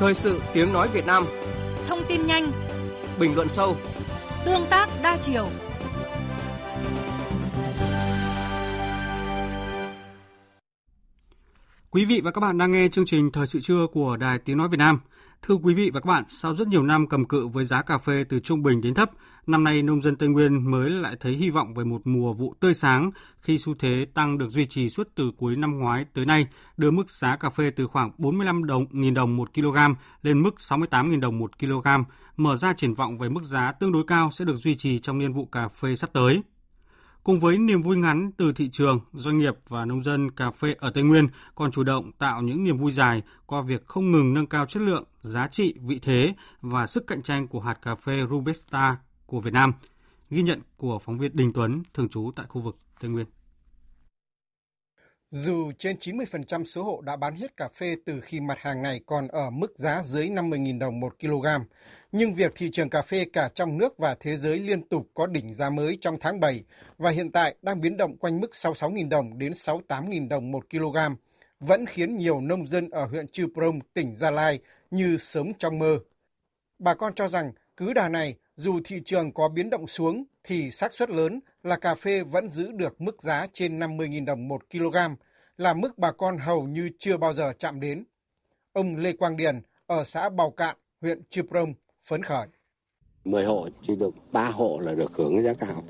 [0.03, 1.23] Thời sự tiếng nói Việt Nam.
[1.87, 2.51] Thông tin nhanh.
[3.19, 3.77] Bình luận sâu.
[4.45, 5.47] Tương tác đa chiều.
[11.91, 14.57] Quý vị và các bạn đang nghe chương trình Thời sự trưa của Đài Tiếng
[14.57, 14.99] Nói Việt Nam.
[15.41, 17.97] Thưa quý vị và các bạn, sau rất nhiều năm cầm cự với giá cà
[17.97, 19.11] phê từ trung bình đến thấp,
[19.47, 22.55] năm nay nông dân Tây Nguyên mới lại thấy hy vọng về một mùa vụ
[22.59, 26.25] tươi sáng khi xu thế tăng được duy trì suốt từ cuối năm ngoái tới
[26.25, 29.77] nay, đưa mức giá cà phê từ khoảng 45 đồng nghìn đồng một kg
[30.21, 31.87] lên mức 68.000 đồng một kg,
[32.37, 35.19] mở ra triển vọng về mức giá tương đối cao sẽ được duy trì trong
[35.19, 36.41] niên vụ cà phê sắp tới.
[37.23, 40.75] Cùng với niềm vui ngắn từ thị trường, doanh nghiệp và nông dân cà phê
[40.79, 44.33] ở Tây Nguyên còn chủ động tạo những niềm vui dài qua việc không ngừng
[44.33, 47.95] nâng cao chất lượng, giá trị, vị thế và sức cạnh tranh của hạt cà
[47.95, 48.97] phê Robusta
[49.33, 49.73] của Việt Nam.
[50.29, 53.25] Ghi nhận của phóng viên Đình Tuấn, thường trú tại khu vực Tây Nguyên.
[55.29, 59.01] Dù trên 90% số hộ đã bán hết cà phê từ khi mặt hàng này
[59.05, 61.45] còn ở mức giá dưới 50.000 đồng một kg,
[62.11, 65.27] nhưng việc thị trường cà phê cả trong nước và thế giới liên tục có
[65.27, 66.63] đỉnh giá mới trong tháng 7
[66.97, 70.97] và hiện tại đang biến động quanh mức 66.000 đồng đến 68.000 đồng một kg,
[71.59, 74.59] vẫn khiến nhiều nông dân ở huyện Chư Prong, tỉnh Gia Lai
[74.91, 75.99] như sớm trong mơ.
[76.79, 80.71] Bà con cho rằng cứ đà này, dù thị trường có biến động xuống thì
[80.71, 84.61] xác suất lớn là cà phê vẫn giữ được mức giá trên 50.000 đồng một
[84.71, 84.97] kg,
[85.57, 88.03] là mức bà con hầu như chưa bao giờ chạm đến.
[88.73, 91.73] Ông Lê Quang Điền ở xã Bào Cạn, huyện Chư Prong
[92.03, 92.47] phấn khởi.
[93.25, 95.83] 10 hộ chỉ được 3 hộ là được hưởng giá cao.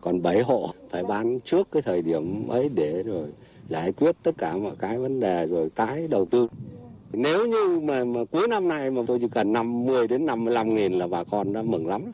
[0.00, 3.28] Còn 7 hộ phải bán trước cái thời điểm ấy để rồi
[3.68, 6.48] giải quyết tất cả mọi cái vấn đề rồi tái đầu tư.
[7.12, 10.92] Nếu như mà, mà cuối năm nay mà tôi chỉ cần 50 đến 55 nghìn
[10.92, 12.12] là bà con đã mừng lắm.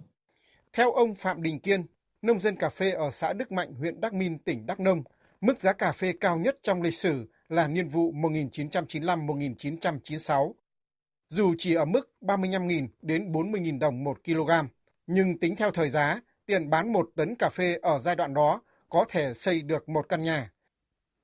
[0.73, 1.85] Theo ông Phạm Đình Kiên,
[2.23, 5.03] nông dân cà phê ở xã Đức Mạnh, huyện Đắc Minh, tỉnh Đắk Nông,
[5.41, 10.53] mức giá cà phê cao nhất trong lịch sử là niên vụ 1995-1996
[11.29, 14.51] dù chỉ ở mức 35.000 đến 40.000 đồng 1 kg,
[15.07, 18.63] nhưng tính theo thời giá, tiền bán một tấn cà phê ở giai đoạn đó
[18.89, 20.51] có thể xây được một căn nhà.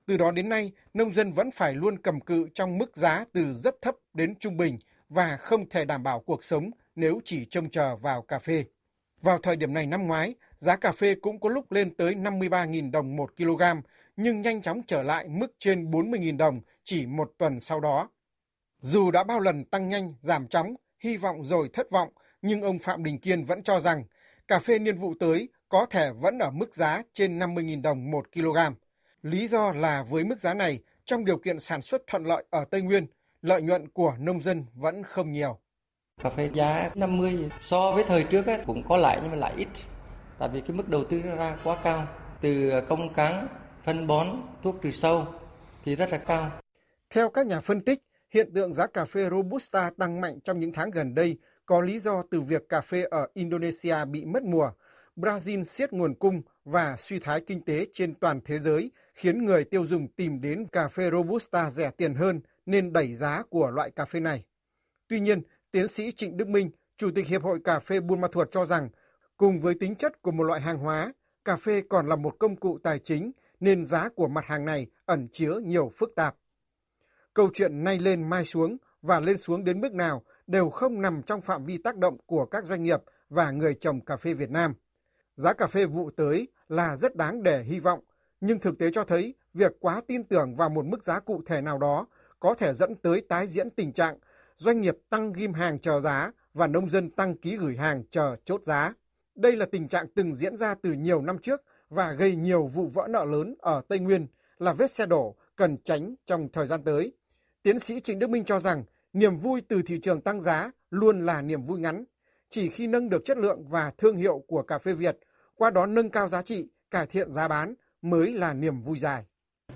[0.06, 3.52] Từ đó đến nay, nông dân vẫn phải luôn cầm cự trong mức giá từ
[3.52, 4.78] rất thấp đến trung bình
[5.08, 8.64] và không thể đảm bảo cuộc sống nếu chỉ trông chờ vào cà phê.
[9.22, 12.90] Vào thời điểm này năm ngoái, giá cà phê cũng có lúc lên tới 53.000
[12.90, 13.62] đồng một kg,
[14.16, 18.08] nhưng nhanh chóng trở lại mức trên 40.000 đồng chỉ một tuần sau đó.
[18.80, 22.08] Dù đã bao lần tăng nhanh, giảm chóng, hy vọng rồi thất vọng,
[22.42, 24.04] nhưng ông Phạm Đình Kiên vẫn cho rằng
[24.48, 28.32] cà phê niên vụ tới có thể vẫn ở mức giá trên 50.000 đồng một
[28.32, 28.58] kg.
[29.24, 32.64] Lý do là với mức giá này, trong điều kiện sản xuất thuận lợi ở
[32.64, 33.06] Tây Nguyên,
[33.42, 35.58] lợi nhuận của nông dân vẫn không nhiều.
[36.22, 39.52] Cà phê giá 50 so với thời trước ấy, cũng có lại nhưng mà lại
[39.56, 39.68] ít.
[40.38, 42.06] Tại vì cái mức đầu tư nó ra quá cao.
[42.40, 43.48] Từ công cán,
[43.82, 44.26] phân bón,
[44.62, 45.26] thuốc trừ sâu
[45.84, 46.50] thì rất là cao.
[47.10, 48.02] Theo các nhà phân tích,
[48.34, 51.98] Hiện tượng giá cà phê Robusta tăng mạnh trong những tháng gần đây có lý
[51.98, 54.70] do từ việc cà phê ở Indonesia bị mất mùa,
[55.16, 59.64] Brazil siết nguồn cung và suy thoái kinh tế trên toàn thế giới khiến người
[59.64, 63.90] tiêu dùng tìm đến cà phê Robusta rẻ tiền hơn nên đẩy giá của loại
[63.90, 64.44] cà phê này.
[65.08, 68.28] Tuy nhiên, tiến sĩ Trịnh Đức Minh, Chủ tịch Hiệp hội Cà phê Buôn Ma
[68.32, 68.88] Thuột cho rằng
[69.36, 71.12] Cùng với tính chất của một loại hàng hóa,
[71.44, 74.86] cà phê còn là một công cụ tài chính nên giá của mặt hàng này
[75.06, 76.36] ẩn chứa nhiều phức tạp.
[77.34, 81.22] Câu chuyện nay lên mai xuống và lên xuống đến mức nào đều không nằm
[81.22, 84.50] trong phạm vi tác động của các doanh nghiệp và người trồng cà phê Việt
[84.50, 84.74] Nam.
[85.36, 88.00] Giá cà phê vụ tới là rất đáng để hy vọng,
[88.40, 91.60] nhưng thực tế cho thấy việc quá tin tưởng vào một mức giá cụ thể
[91.60, 92.06] nào đó
[92.40, 94.18] có thể dẫn tới tái diễn tình trạng
[94.56, 98.36] doanh nghiệp tăng ghim hàng chờ giá và nông dân tăng ký gửi hàng chờ
[98.44, 98.94] chốt giá.
[99.34, 102.86] Đây là tình trạng từng diễn ra từ nhiều năm trước và gây nhiều vụ
[102.86, 104.26] vỡ nợ lớn ở Tây Nguyên
[104.58, 107.12] là vết xe đổ cần tránh trong thời gian tới.
[107.62, 111.26] Tiến sĩ Trịnh Đức Minh cho rằng niềm vui từ thị trường tăng giá luôn
[111.26, 112.04] là niềm vui ngắn.
[112.54, 115.18] Chỉ khi nâng được chất lượng và thương hiệu của cà phê Việt,
[115.56, 119.24] qua đó nâng cao giá trị, cải thiện giá bán mới là niềm vui dài.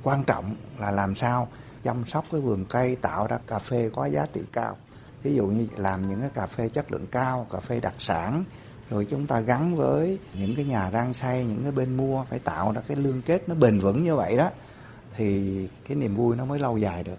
[0.02, 1.48] Quan trọng là làm sao
[1.82, 4.76] chăm sóc cái vườn cây tạo ra cà phê có giá trị cao.
[5.22, 8.44] Ví dụ như làm những cái cà phê chất lượng cao, cà phê đặc sản,
[8.90, 12.38] rồi chúng ta gắn với những cái nhà rang xay, những cái bên mua phải
[12.38, 14.50] tạo ra cái liên kết nó bền vững như vậy đó
[15.16, 17.18] thì cái niềm vui nó mới lâu dài được.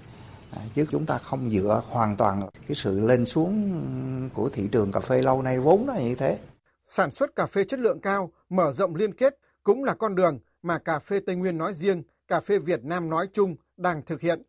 [0.51, 4.91] À, chứ chúng ta không dựa hoàn toàn cái sự lên xuống của thị trường
[4.91, 6.39] cà phê lâu nay vốn nó như thế.
[6.85, 10.39] Sản xuất cà phê chất lượng cao, mở rộng liên kết cũng là con đường
[10.61, 14.21] mà cà phê Tây Nguyên nói riêng, cà phê Việt Nam nói chung đang thực
[14.21, 14.41] hiện.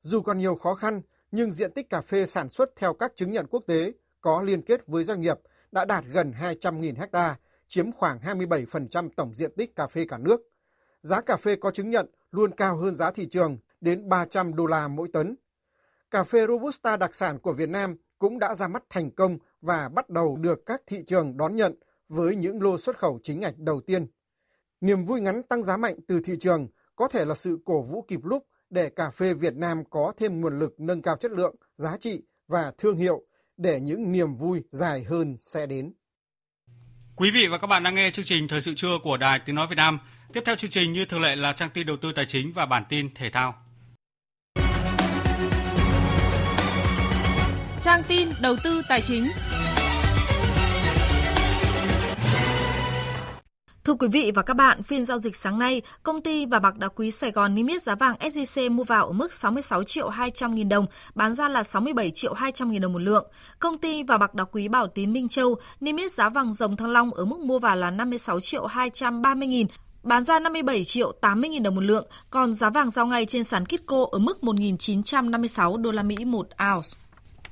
[0.00, 3.32] Dù còn nhiều khó khăn, nhưng diện tích cà phê sản xuất theo các chứng
[3.32, 5.38] nhận quốc tế có liên kết với doanh nghiệp
[5.72, 7.36] đã đạt gần 200.000 ha,
[7.68, 10.40] chiếm khoảng 27% tổng diện tích cà phê cả nước.
[11.00, 14.66] Giá cà phê có chứng nhận luôn cao hơn giá thị trường đến 300 đô
[14.66, 15.36] la mỗi tấn.
[16.10, 19.88] Cà phê Robusta đặc sản của Việt Nam cũng đã ra mắt thành công và
[19.88, 21.74] bắt đầu được các thị trường đón nhận
[22.08, 24.06] với những lô xuất khẩu chính ngạch đầu tiên.
[24.80, 28.04] Niềm vui ngắn tăng giá mạnh từ thị trường có thể là sự cổ vũ
[28.08, 31.56] kịp lúc để cà phê Việt Nam có thêm nguồn lực nâng cao chất lượng,
[31.76, 33.22] giá trị và thương hiệu
[33.56, 35.92] để những niềm vui dài hơn sẽ đến.
[37.16, 39.56] Quý vị và các bạn đang nghe chương trình Thời sự trưa của Đài Tiếng
[39.56, 39.98] Nói Việt Nam.
[40.32, 42.66] Tiếp theo chương trình như thường lệ là trang tin đầu tư tài chính và
[42.66, 43.54] bản tin thể thao.
[47.84, 49.28] Trang tin đầu tư tài chính.
[53.84, 56.78] Thưa quý vị và các bạn, phiên giao dịch sáng nay, công ty và bạc
[56.78, 60.08] đá quý Sài Gòn niêm yết giá vàng SJC mua vào ở mức 66 triệu
[60.08, 63.26] 200 nghìn đồng, bán ra là 67 triệu 200 nghìn đồng một lượng.
[63.58, 66.76] Công ty và bạc đá quý Bảo Tín Minh Châu niêm yết giá vàng dòng
[66.76, 69.66] thăng long ở mức mua vào là 56 triệu 230 nghìn,
[70.02, 73.44] bán ra 57 triệu 80 nghìn đồng một lượng, còn giá vàng giao ngay trên
[73.44, 77.01] sàn Kitco ở mức 1.956 đô la Mỹ một ounce.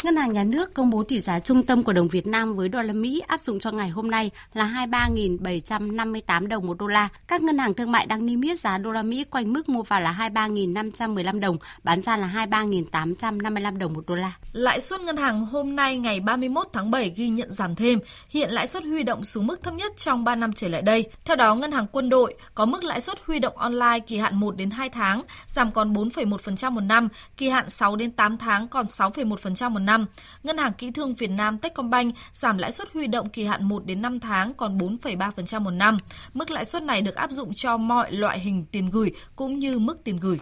[0.03, 2.69] Ngân hàng Nhà nước công bố tỷ giá trung tâm của đồng Việt Nam với
[2.69, 7.09] đô la Mỹ áp dụng cho ngày hôm nay là 23.758 đồng một đô la.
[7.29, 9.83] Các ngân hàng thương mại đang niêm yết giá đô la Mỹ quanh mức mua
[9.83, 14.33] vào là 23.515 đồng, bán ra là 23.855 đồng một đô la.
[14.53, 17.99] Lãi suất ngân hàng hôm nay ngày 31 tháng 7 ghi nhận giảm thêm,
[18.29, 21.11] hiện lãi suất huy động xuống mức thấp nhất trong 3 năm trở lại đây.
[21.25, 24.37] Theo đó, ngân hàng quân đội có mức lãi suất huy động online kỳ hạn
[24.37, 28.69] 1 đến 2 tháng giảm còn 4,1% một năm, kỳ hạn 6 đến 8 tháng
[28.69, 30.07] còn 6,1% một năm năm.
[30.43, 33.87] Ngân hàng Kỹ thương Việt Nam Techcombank giảm lãi suất huy động kỳ hạn 1
[33.87, 35.97] đến 5 tháng còn 4,3% một năm.
[36.35, 39.79] Mức lãi suất này được áp dụng cho mọi loại hình tiền gửi cũng như
[39.79, 40.41] mức tiền gửi.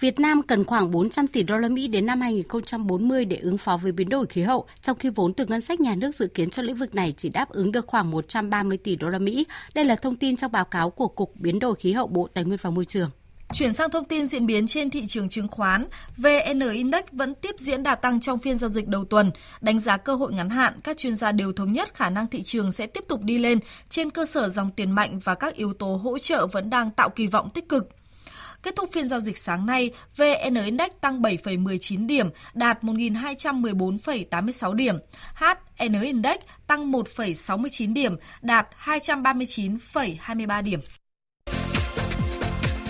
[0.00, 3.76] Việt Nam cần khoảng 400 tỷ đô la Mỹ đến năm 2040 để ứng phó
[3.76, 6.50] với biến đổi khí hậu, trong khi vốn từ ngân sách nhà nước dự kiến
[6.50, 9.46] cho lĩnh vực này chỉ đáp ứng được khoảng 130 tỷ đô la Mỹ.
[9.74, 12.44] Đây là thông tin trong báo cáo của Cục Biến đổi khí hậu Bộ Tài
[12.44, 13.10] nguyên và Môi trường.
[13.52, 15.86] Chuyển sang thông tin diễn biến trên thị trường chứng khoán,
[16.16, 19.30] VN Index vẫn tiếp diễn đà tăng trong phiên giao dịch đầu tuần.
[19.60, 22.42] Đánh giá cơ hội ngắn hạn, các chuyên gia đều thống nhất khả năng thị
[22.42, 25.72] trường sẽ tiếp tục đi lên trên cơ sở dòng tiền mạnh và các yếu
[25.72, 27.88] tố hỗ trợ vẫn đang tạo kỳ vọng tích cực.
[28.62, 34.98] Kết thúc phiên giao dịch sáng nay, VN Index tăng 7,19 điểm, đạt 1.214,86 điểm.
[35.34, 36.36] HN Index
[36.66, 40.80] tăng 1,69 điểm, đạt 239,23 điểm.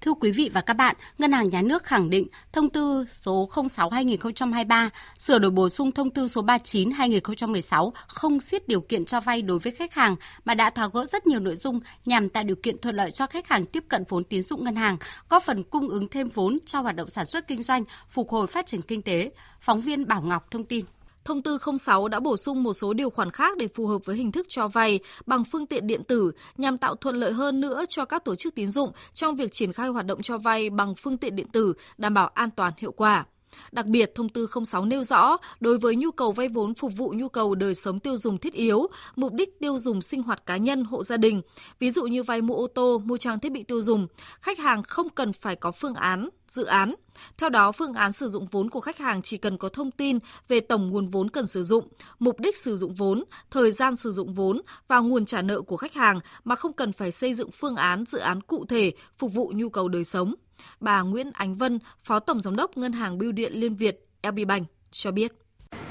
[0.00, 3.48] Thưa quý vị và các bạn, Ngân hàng Nhà nước khẳng định thông tư số
[3.52, 4.88] 06-2023
[5.18, 9.58] sửa đổi bổ sung thông tư số 39-2016 không siết điều kiện cho vay đối
[9.58, 12.78] với khách hàng mà đã tháo gỡ rất nhiều nội dung nhằm tạo điều kiện
[12.78, 14.96] thuận lợi cho khách hàng tiếp cận vốn tín dụng ngân hàng,
[15.28, 18.46] góp phần cung ứng thêm vốn cho hoạt động sản xuất kinh doanh, phục hồi
[18.46, 19.30] phát triển kinh tế.
[19.60, 20.84] Phóng viên Bảo Ngọc thông tin.
[21.28, 24.16] Thông tư 06 đã bổ sung một số điều khoản khác để phù hợp với
[24.16, 27.84] hình thức cho vay bằng phương tiện điện tử nhằm tạo thuận lợi hơn nữa
[27.88, 30.94] cho các tổ chức tín dụng trong việc triển khai hoạt động cho vay bằng
[30.94, 33.26] phương tiện điện tử, đảm bảo an toàn hiệu quả.
[33.72, 37.14] Đặc biệt, thông tư 06 nêu rõ, đối với nhu cầu vay vốn phục vụ
[37.16, 38.86] nhu cầu đời sống tiêu dùng thiết yếu,
[39.16, 41.42] mục đích tiêu dùng sinh hoạt cá nhân, hộ gia đình,
[41.78, 44.06] ví dụ như vay mua ô tô, mua trang thiết bị tiêu dùng,
[44.40, 46.94] khách hàng không cần phải có phương án, dự án.
[47.38, 50.18] Theo đó, phương án sử dụng vốn của khách hàng chỉ cần có thông tin
[50.48, 51.88] về tổng nguồn vốn cần sử dụng,
[52.18, 55.76] mục đích sử dụng vốn, thời gian sử dụng vốn và nguồn trả nợ của
[55.76, 59.32] khách hàng mà không cần phải xây dựng phương án dự án cụ thể phục
[59.34, 60.34] vụ nhu cầu đời sống.
[60.80, 64.38] Bà Nguyễn Ánh Vân, Phó Tổng Giám đốc Ngân hàng Bưu điện Liên Việt LB
[64.48, 65.32] Bank cho biết.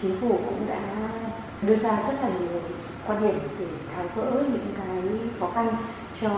[0.02, 1.10] Chính phủ cũng đã
[1.62, 2.62] đưa ra rất là nhiều
[3.08, 3.66] quan điểm để
[3.96, 5.02] tháo gỡ những cái
[5.40, 5.76] khó khăn
[6.22, 6.30] cho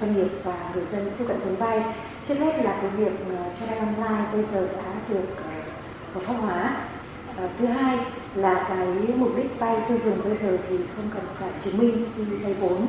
[0.00, 1.82] doanh nghiệp và người dân tiếp cận vốn vay.
[2.28, 3.12] Trước hết là cái việc
[3.60, 5.60] cho vay online bây giờ đã được ờ,
[6.14, 6.86] hợp pháp hóa.
[7.36, 7.98] Ờ, thứ hai
[8.34, 8.86] là cái
[9.16, 12.54] mục đích vay tiêu dùng bây giờ thì không cần phải chứng minh khi vay
[12.54, 12.86] vốn.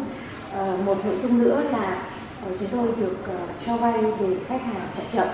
[0.51, 2.11] Ờ, một nội dung nữa là
[2.59, 5.27] chúng tôi được ờ, cho vay để khách hàng trả chậm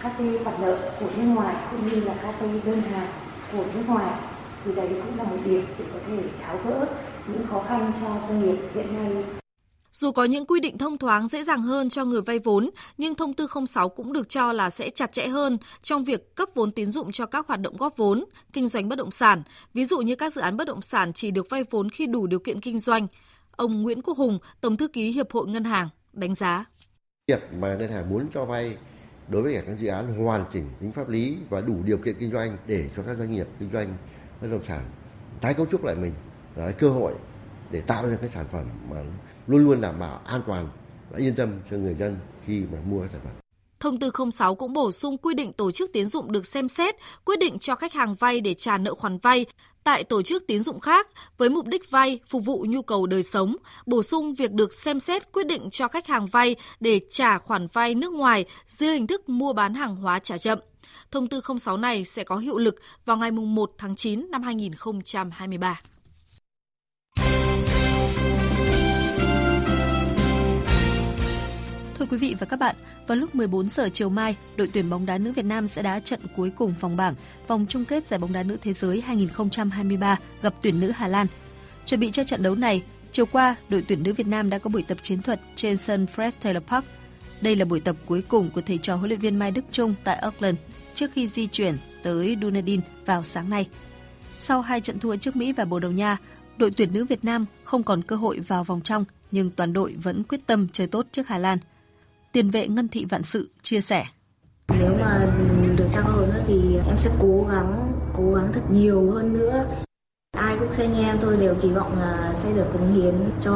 [0.00, 3.08] các cái khoản nợ của nước ngoài cũng như là các cái đơn hàng
[3.52, 4.14] của nước ngoài
[4.64, 6.86] thì đấy cũng là một điểm để có thể tháo gỡ
[7.26, 9.24] những khó khăn cho doanh nghiệp hiện nay
[9.92, 13.14] dù có những quy định thông thoáng dễ dàng hơn cho người vay vốn, nhưng
[13.14, 16.70] thông tư 06 cũng được cho là sẽ chặt chẽ hơn trong việc cấp vốn
[16.70, 19.42] tín dụng cho các hoạt động góp vốn, kinh doanh bất động sản.
[19.74, 22.26] Ví dụ như các dự án bất động sản chỉ được vay vốn khi đủ
[22.26, 23.06] điều kiện kinh doanh.
[23.50, 25.88] Ông Nguyễn Quốc Hùng, Tổng thư ký Hiệp hội Ngân hàng,
[26.18, 26.64] đánh giá.
[27.28, 28.76] Việc mà ngân hàng muốn cho vay
[29.28, 32.30] đối với các dự án hoàn chỉnh tính pháp lý và đủ điều kiện kinh
[32.30, 33.96] doanh để cho các doanh nghiệp kinh doanh
[34.40, 34.84] bất động sản,
[35.40, 36.12] tái cấu trúc lại mình
[36.56, 37.14] là cơ hội
[37.70, 38.96] để tạo ra cái sản phẩm mà
[39.46, 40.68] luôn luôn đảm bảo an toàn
[41.10, 42.16] và yên tâm cho người dân
[42.46, 43.32] khi mà mua sản phẩm.
[43.80, 46.94] Thông tư 06 cũng bổ sung quy định tổ chức tín dụng được xem xét,
[47.24, 49.46] quyết định cho khách hàng vay để trả nợ khoản vay
[49.84, 51.08] tại tổ chức tín dụng khác
[51.38, 53.56] với mục đích vay phục vụ nhu cầu đời sống,
[53.86, 57.66] bổ sung việc được xem xét quyết định cho khách hàng vay để trả khoản
[57.66, 60.58] vay nước ngoài dưới hình thức mua bán hàng hóa trả chậm.
[61.10, 62.74] Thông tư 06 này sẽ có hiệu lực
[63.04, 65.80] vào ngày 1 tháng 9 năm 2023.
[72.10, 75.18] Quý vị và các bạn, vào lúc 14 giờ chiều mai, đội tuyển bóng đá
[75.18, 77.14] nữ Việt Nam sẽ đá trận cuối cùng vòng bảng
[77.46, 81.26] vòng chung kết giải bóng đá nữ thế giới 2023 gặp tuyển nữ Hà Lan.
[81.86, 82.82] Chuẩn bị cho trận đấu này,
[83.12, 86.06] chiều qua, đội tuyển nữ Việt Nam đã có buổi tập chiến thuật trên sân
[86.16, 86.84] Fred Taylor Park.
[87.40, 89.94] Đây là buổi tập cuối cùng của thầy trò huấn luyện viên Mai Đức Chung
[90.04, 90.58] tại Auckland
[90.94, 93.68] trước khi di chuyển tới Dunedin vào sáng nay.
[94.38, 96.16] Sau hai trận thua trước Mỹ và Bồ Đào Nha,
[96.56, 99.94] đội tuyển nữ Việt Nam không còn cơ hội vào vòng trong, nhưng toàn đội
[100.02, 101.58] vẫn quyết tâm chơi tốt trước Hà Lan–
[102.38, 104.04] tiền vệ Ngân Thị Vạn Sự chia sẻ.
[104.68, 105.26] Nếu mà
[105.76, 109.66] được trao hơn nữa thì em sẽ cố gắng, cố gắng thật nhiều hơn nữa.
[110.36, 113.52] Ai cũng sẽ nghe em tôi đều kỳ vọng là sẽ được cống hiến cho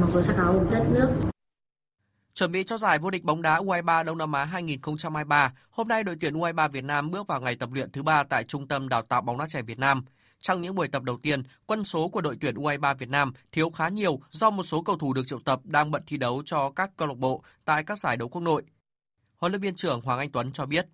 [0.00, 1.08] màu cờ sắc áo của đất nước.
[2.34, 6.04] Chuẩn bị cho giải vô địch bóng đá U23 Đông Nam Á 2023, hôm nay
[6.04, 8.88] đội tuyển U23 Việt Nam bước vào ngày tập luyện thứ ba tại Trung tâm
[8.88, 10.04] Đào tạo bóng đá trẻ Việt Nam–
[10.40, 13.70] trong những buổi tập đầu tiên, quân số của đội tuyển U23 Việt Nam thiếu
[13.70, 16.70] khá nhiều do một số cầu thủ được triệu tập đang bận thi đấu cho
[16.70, 18.62] các câu lạc bộ tại các giải đấu quốc nội.
[19.36, 20.86] Huấn luyện viên trưởng Hoàng Anh Tuấn cho biết.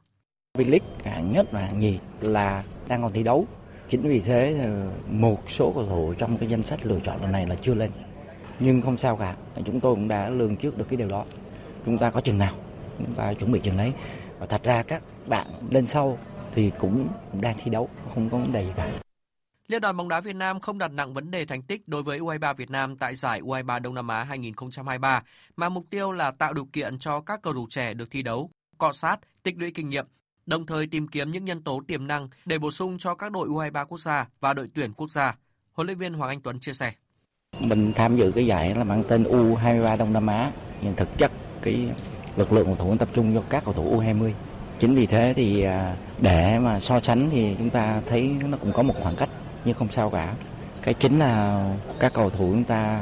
[0.59, 3.47] V-League hạng nhất và hạng nhì là đang còn thi đấu.
[3.91, 7.33] Chính vì thế ờ, một số cầu thủ trong cái danh sách lựa chọn lần
[7.33, 7.91] này là chưa lên.
[8.61, 11.25] Nhưng không sao cả, chúng tôi cũng đã lường trước được cái điều đó.
[11.87, 12.55] Chúng ta có chừng nào,
[12.99, 13.93] chúng ta chuẩn bị chừng đấy.
[14.39, 16.19] Và thật ra các bạn lên sau
[16.55, 17.09] thì cũng
[17.41, 18.93] đang thi đấu, không có vấn đề gì cả.
[19.69, 22.19] Liên đoàn bóng đá Việt Nam không đặt nặng vấn đề thành tích đối với
[22.19, 25.23] U23 Việt Nam tại giải U23 Đông Nam Á 2023,
[25.57, 28.51] mà mục tiêu là tạo điều kiện cho các cầu thủ trẻ được thi đấu,
[28.79, 30.07] cọ sát, tích lũy kinh nghiệm,
[30.47, 33.49] đồng thời tìm kiếm những nhân tố tiềm năng để bổ sung cho các đội
[33.49, 35.37] U23 quốc gia và đội tuyển quốc gia.
[35.73, 36.93] Huấn luyện viên Hoàng Anh Tuấn chia sẻ.
[37.61, 40.53] Mình tham dự cái giải là mang tên U23 Đông Nam Á,
[40.83, 41.33] nhưng thực chất
[41.63, 41.89] cái
[42.37, 44.33] lực lượng cầu thủ tập trung cho các cầu thủ U20.
[44.81, 48.73] Chính vì thế thì à, để mà so sánh thì chúng ta thấy nó cũng
[48.73, 49.29] có một khoảng cách
[49.65, 50.35] nhưng không sao cả
[50.83, 51.65] cái chính là
[52.01, 53.01] các cầu thủ chúng ta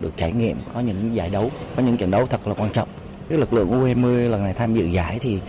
[0.00, 2.88] được trải nghiệm có những giải đấu có những trận đấu thật là quan trọng
[3.28, 5.40] cái lực lượng U20 lần này tham dự giải thì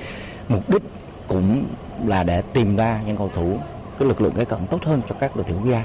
[0.49, 0.81] mục đích
[1.27, 1.65] cũng
[2.05, 3.57] là để tìm ra những cầu thủ
[3.99, 5.83] cái lực lượng cái cận tốt hơn cho các đội tuyển quốc gia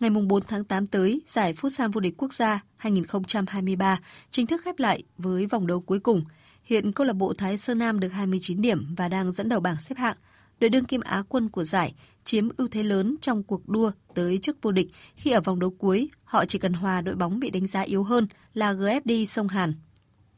[0.00, 3.98] Ngày 4 tháng 8 tới, giải Futsal vô địch quốc gia 2023
[4.30, 6.24] chính thức khép lại với vòng đấu cuối cùng.
[6.64, 9.76] Hiện câu lạc bộ Thái Sơn Nam được 29 điểm và đang dẫn đầu bảng
[9.80, 10.16] xếp hạng.
[10.60, 14.38] Đội đương kim Á quân của giải chiếm ưu thế lớn trong cuộc đua tới
[14.38, 17.50] chức vô địch khi ở vòng đấu cuối họ chỉ cần hòa đội bóng bị
[17.50, 19.74] đánh giá yếu hơn là GFD Sông Hàn.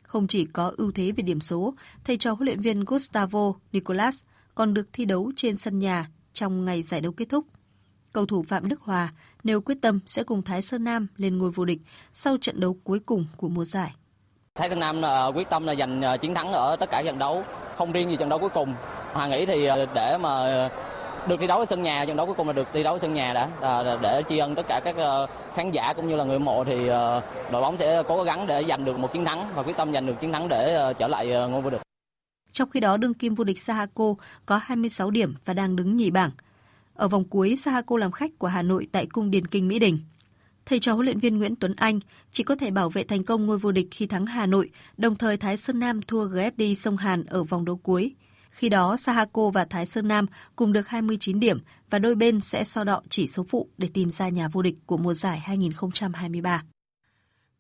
[0.02, 1.74] Không chỉ có ưu thế về điểm số,
[2.04, 4.22] thầy trò huấn luyện viên Gustavo Nicolas
[4.54, 7.46] còn được thi đấu trên sân nhà trong ngày giải đấu kết thúc.
[8.12, 9.12] Cầu thủ Phạm Đức Hòa
[9.44, 11.78] nêu quyết tâm sẽ cùng Thái Sơn Nam lên ngôi vô địch
[12.12, 13.94] sau trận đấu cuối cùng của mùa giải.
[14.54, 17.18] Thái Sơn Nam ờ, quyết tâm là giành ờ, chiến thắng ở tất cả trận
[17.18, 17.44] đấu,
[17.76, 18.74] không riêng gì trận đấu cuối cùng
[19.12, 20.68] Hoàng nghĩ thì ờ, để mà
[21.28, 22.98] được đi đấu ở sân nhà trận đấu cuối cùng là được đi đấu ở
[22.98, 26.16] sân nhà đã à, để tri ân tất cả các ờ, khán giả cũng như
[26.16, 27.22] là người mộ thì ờ,
[27.52, 30.06] đội bóng sẽ cố gắng để giành được một chiến thắng và quyết tâm giành
[30.06, 31.80] được chiến thắng để ờ, trở lại ngôi vô địch.
[32.52, 34.14] Trong khi đó, đương kim vô địch Sahako
[34.46, 36.30] có 26 điểm và đang đứng nhì bảng.
[36.94, 39.98] Ở vòng cuối, Sahako làm khách của Hà Nội tại cung Điền Kinh Mỹ Đình.
[40.66, 42.00] Thầy trò huấn luyện viên Nguyễn Tuấn Anh
[42.30, 45.16] chỉ có thể bảo vệ thành công ngôi vô địch khi thắng Hà Nội, đồng
[45.16, 48.14] thời Thái Sơn Nam thua GFD sông Hàn ở vòng đấu cuối.
[48.56, 50.26] Khi đó, Sahako và Thái Sơn Nam
[50.56, 51.58] cùng được 29 điểm
[51.90, 54.74] và đôi bên sẽ so đọ chỉ số phụ để tìm ra nhà vô địch
[54.86, 56.62] của mùa giải 2023.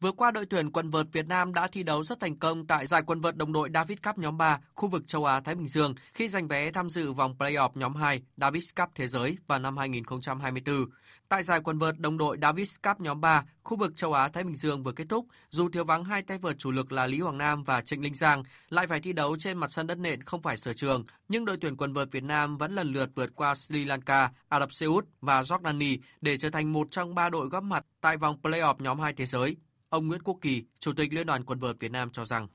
[0.00, 2.86] Vừa qua, đội tuyển quần vợt Việt Nam đã thi đấu rất thành công tại
[2.86, 5.68] giải quần vợt đồng đội Davis Cup nhóm 3 khu vực châu Á Thái Bình
[5.68, 9.58] Dương khi giành vé tham dự vòng playoff nhóm 2 Davis Cup Thế giới vào
[9.58, 10.86] năm 2024.
[11.28, 14.44] Tại giải quần vợt đồng đội Davis Cup nhóm 3 khu vực châu Á Thái
[14.44, 17.20] Bình Dương vừa kết thúc, dù thiếu vắng hai tay vợt chủ lực là Lý
[17.20, 20.22] Hoàng Nam và Trịnh Linh Giang, lại phải thi đấu trên mặt sân đất nện
[20.22, 23.30] không phải sở trường, nhưng đội tuyển quần vợt Việt Nam vẫn lần lượt vượt
[23.34, 27.28] qua Sri Lanka, Ả Rập Xê Út và Jordani để trở thành một trong ba
[27.28, 29.56] đội góp mặt tại vòng playoff nhóm 2 thế giới.
[29.96, 32.46] Ông Nguyễn Quốc Kỳ, Chủ tịch Liên đoàn quần vợt Việt Nam cho rằng.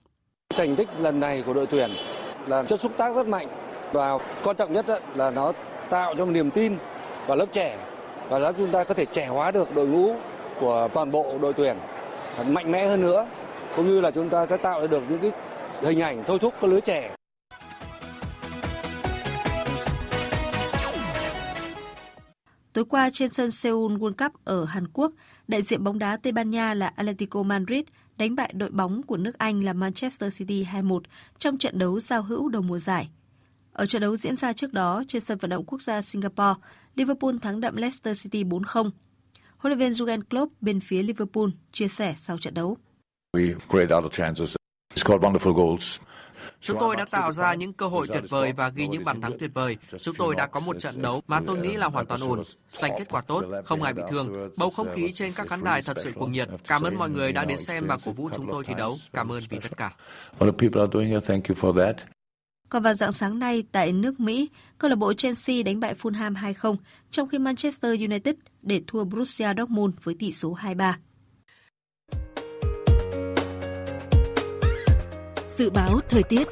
[0.50, 1.92] Thành tích lần này của đội tuyển
[2.48, 3.48] là chất xúc tác rất mạnh
[3.94, 4.86] và quan trọng nhất
[5.16, 5.54] là nó
[5.89, 6.78] tạo cho niềm tin
[7.28, 7.78] vào lớp trẻ
[8.30, 10.16] và giúp chúng ta có thể trẻ hóa được đội ngũ
[10.60, 11.78] của toàn bộ đội tuyển
[12.48, 13.28] mạnh mẽ hơn nữa
[13.76, 15.32] cũng như là chúng ta sẽ tạo được những cái
[15.82, 17.16] hình ảnh thôi thúc các lứa trẻ.
[22.74, 25.12] Tối qua trên sân Seoul World Cup ở Hàn Quốc,
[25.52, 27.84] đại diện bóng đá Tây Ban Nha là Atletico Madrid
[28.18, 30.99] đánh bại đội bóng của nước Anh là Manchester City 2-1
[31.38, 33.10] trong trận đấu giao hữu đầu mùa giải.
[33.74, 36.54] Ở trận đấu diễn ra trước đó trên sân vận động quốc gia Singapore,
[36.95, 38.91] Liverpool thắng đậm Leicester City 4-0.
[39.58, 42.78] Huấn luyện viên Jurgen Klopp bên phía Liverpool chia sẻ sau trận đấu.
[46.62, 49.39] Chúng tôi đã tạo ra những cơ hội tuyệt vời và ghi những bàn thắng
[49.39, 49.78] tuyệt vời.
[49.99, 52.43] Chúng tôi đã có một trận đấu mà tôi nghĩ là hoàn toàn ổn.
[52.70, 54.49] Giành kết quả tốt, không ai bị thương.
[54.57, 56.49] Bầu không khí trên các khán đài thật sự cuồng nhiệt.
[56.68, 58.97] Cảm ơn mọi người đã đến xem và cổ vũ chúng tôi thi đấu.
[59.14, 59.93] Cảm ơn vì tất cả.
[62.70, 66.34] Còn vào dạng sáng nay tại nước Mỹ, câu lạc bộ Chelsea đánh bại Fulham
[66.34, 66.76] 2-0,
[67.12, 70.93] trong khi Manchester United để thua Borussia Dortmund với tỷ số 2-3.
[75.62, 76.47] Dự báo thời tiết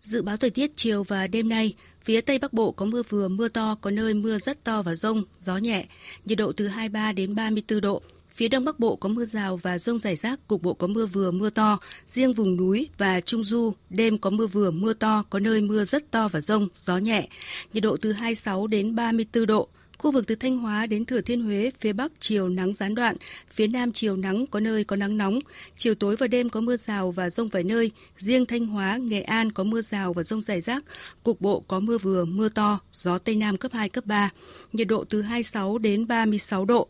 [0.00, 1.74] Dự báo thời tiết chiều và đêm nay,
[2.04, 4.94] phía Tây Bắc Bộ có mưa vừa, mưa to, có nơi mưa rất to và
[4.94, 5.86] rông, gió nhẹ,
[6.24, 8.02] nhiệt độ từ 23 đến 34 độ.
[8.34, 11.06] Phía Đông Bắc Bộ có mưa rào và rông rải rác, cục bộ có mưa
[11.06, 11.78] vừa mưa to.
[12.06, 15.84] Riêng vùng núi và Trung Du, đêm có mưa vừa mưa to, có nơi mưa
[15.84, 17.28] rất to và rông, gió nhẹ.
[17.72, 19.68] Nhiệt độ từ 26 đến 34 độ.
[20.00, 23.16] Khu vực từ Thanh Hóa đến Thừa Thiên Huế, phía Bắc chiều nắng gián đoạn,
[23.50, 25.38] phía Nam chiều nắng có nơi có nắng nóng,
[25.76, 29.20] chiều tối và đêm có mưa rào và rông vài nơi, riêng Thanh Hóa, Nghệ
[29.20, 30.84] An có mưa rào và rông rải rác,
[31.22, 34.30] cục bộ có mưa vừa, mưa to, gió Tây Nam cấp 2, cấp 3,
[34.72, 36.88] nhiệt độ từ 26 đến 36 độ.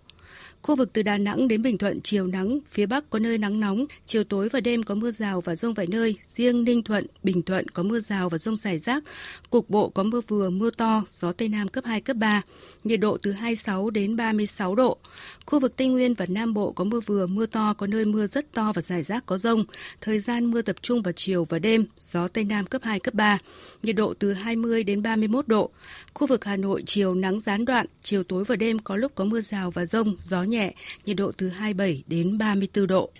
[0.63, 3.61] Khu vực từ Đà Nẵng đến Bình Thuận chiều nắng, phía Bắc có nơi nắng
[3.61, 7.07] nóng, chiều tối và đêm có mưa rào và rông vài nơi, riêng Ninh Thuận,
[7.23, 9.05] Bình Thuận có mưa rào và rông rải rác,
[9.51, 12.43] cục bộ có mưa vừa mưa to, gió Tây Nam cấp 2, cấp 3,
[12.85, 14.99] nhiệt độ từ 26 đến 36 độ.
[15.47, 18.27] Khu vực Tây Nguyên và Nam Bộ có mưa vừa mưa to, có nơi mưa
[18.27, 19.65] rất to và rải rác có rông,
[20.01, 23.15] thời gian mưa tập trung vào chiều và đêm, gió Tây Nam cấp 2, cấp
[23.15, 23.39] 3,
[23.83, 25.71] nhiệt độ từ 20 đến 31 độ.
[26.15, 29.25] Khu vực Hà Nội chiều nắng gián đoạn, chiều tối và đêm có lúc có
[29.25, 30.75] mưa rào và rông, gió nhẹ,
[31.07, 33.11] nhiệt độ từ 27 đến 34 độ.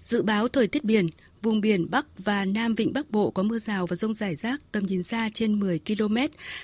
[0.00, 1.08] Dự báo thời tiết biển,
[1.42, 4.60] Vùng biển Bắc và Nam Vịnh Bắc Bộ có mưa rào và rông rải rác,
[4.72, 6.16] tầm nhìn xa trên 10 km,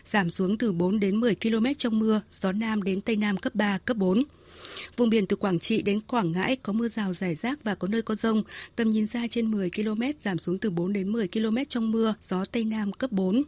[0.04, 3.54] giảm xuống từ 4 đến 10 km trong mưa, gió Nam đến Tây Nam cấp
[3.54, 4.22] 3, cấp 4.
[4.96, 7.88] Vùng biển từ Quảng Trị đến Quảng Ngãi có mưa rào rải rác và có
[7.88, 8.42] nơi có rông,
[8.76, 12.14] tầm nhìn xa trên 10 km, giảm xuống từ 4 đến 10 km trong mưa,
[12.22, 13.42] gió Tây Nam cấp 4.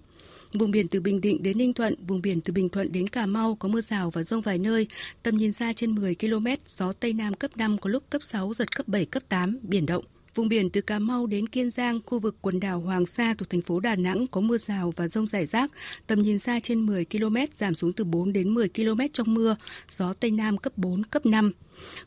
[0.53, 3.27] Vùng biển từ Bình Định đến Ninh Thuận, vùng biển từ Bình Thuận đến Cà
[3.27, 4.87] Mau có mưa rào và rông vài nơi,
[5.23, 8.55] tầm nhìn xa trên 10 km, gió Tây Nam cấp 5 có lúc cấp 6,
[8.55, 10.05] giật cấp 7, cấp 8, biển động.
[10.37, 13.51] Vùng biển từ Cà Mau đến Kiên Giang, khu vực quần đảo Hoàng Sa thuộc
[13.51, 15.71] thành phố Đà Nẵng có mưa rào và rông rải rác,
[16.07, 19.57] tầm nhìn xa trên 10 km, giảm xuống từ 4 đến 10 km trong mưa,
[19.89, 21.53] gió Tây Nam cấp 4, cấp 5.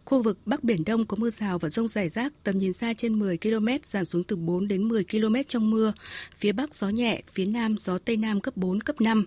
[0.05, 2.93] Khu vực Bắc Biển Đông có mưa rào và rông rải rác, tầm nhìn xa
[2.97, 5.93] trên 10 km, giảm xuống từ 4 đến 10 km trong mưa.
[6.37, 9.25] Phía Bắc gió nhẹ, phía Nam gió Tây Nam cấp 4, cấp 5.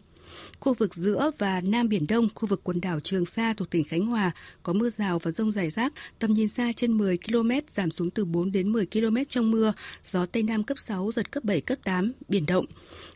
[0.61, 3.85] Khu vực giữa và Nam Biển Đông, khu vực quần đảo Trường Sa thuộc tỉnh
[3.85, 4.31] Khánh Hòa
[4.63, 8.11] có mưa rào và rông rải rác, tầm nhìn xa trên 10 km, giảm xuống
[8.11, 9.73] từ 4 đến 10 km trong mưa,
[10.05, 12.65] gió Tây Nam cấp 6, giật cấp 7, cấp 8, biển động.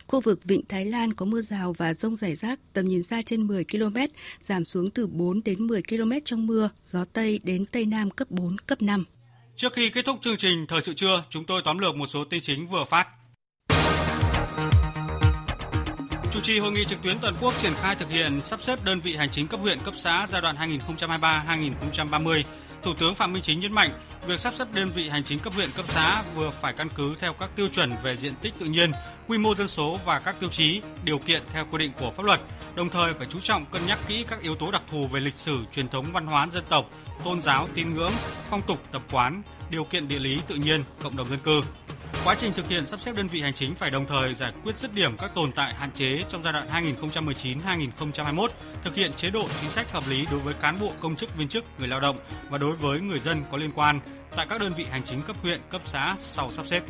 [0.07, 3.23] Khu vực Vịnh Thái Lan có mưa rào và rông rải rác, tầm nhìn xa
[3.23, 3.97] trên 10 km,
[4.41, 8.31] giảm xuống từ 4 đến 10 km trong mưa, gió Tây đến Tây Nam cấp
[8.31, 9.05] 4, cấp 5.
[9.57, 12.25] Trước khi kết thúc chương trình Thời sự trưa, chúng tôi tóm lược một số
[12.25, 13.07] tin chính vừa phát.
[16.47, 19.17] Trì hội nghị trực tuyến toàn quốc triển khai thực hiện sắp xếp đơn vị
[19.17, 22.43] hành chính cấp huyện, cấp xã giai đoạn 2023-2030
[22.83, 23.91] Thủ tướng Phạm Minh Chính nhấn mạnh,
[24.27, 27.15] việc sắp xếp đơn vị hành chính cấp huyện, cấp xã vừa phải căn cứ
[27.21, 28.93] theo các tiêu chuẩn về diện tích tự nhiên,
[29.29, 32.27] quy mô dân số và các tiêu chí, điều kiện theo quy định của pháp
[32.27, 32.41] luật,
[32.75, 35.37] đồng thời phải chú trọng cân nhắc kỹ các yếu tố đặc thù về lịch
[35.37, 36.91] sử, truyền thống văn hóa dân tộc,
[37.25, 38.13] tôn giáo, tín ngưỡng,
[38.51, 41.61] phong tục, tập quán, điều kiện địa lý tự nhiên, cộng đồng dân cư.
[42.25, 44.79] Quá trình thực hiện sắp xếp đơn vị hành chính phải đồng thời giải quyết
[44.79, 48.49] dứt điểm các tồn tại hạn chế trong giai đoạn 2019-2021,
[48.85, 51.49] thực hiện chế độ chính sách hợp lý đối với cán bộ công chức viên
[51.49, 52.17] chức, người lao động
[52.51, 54.01] và đối với người dân có liên quan
[54.37, 56.83] tại các đơn vị hành chính cấp huyện, cấp xã sau sắp xếp.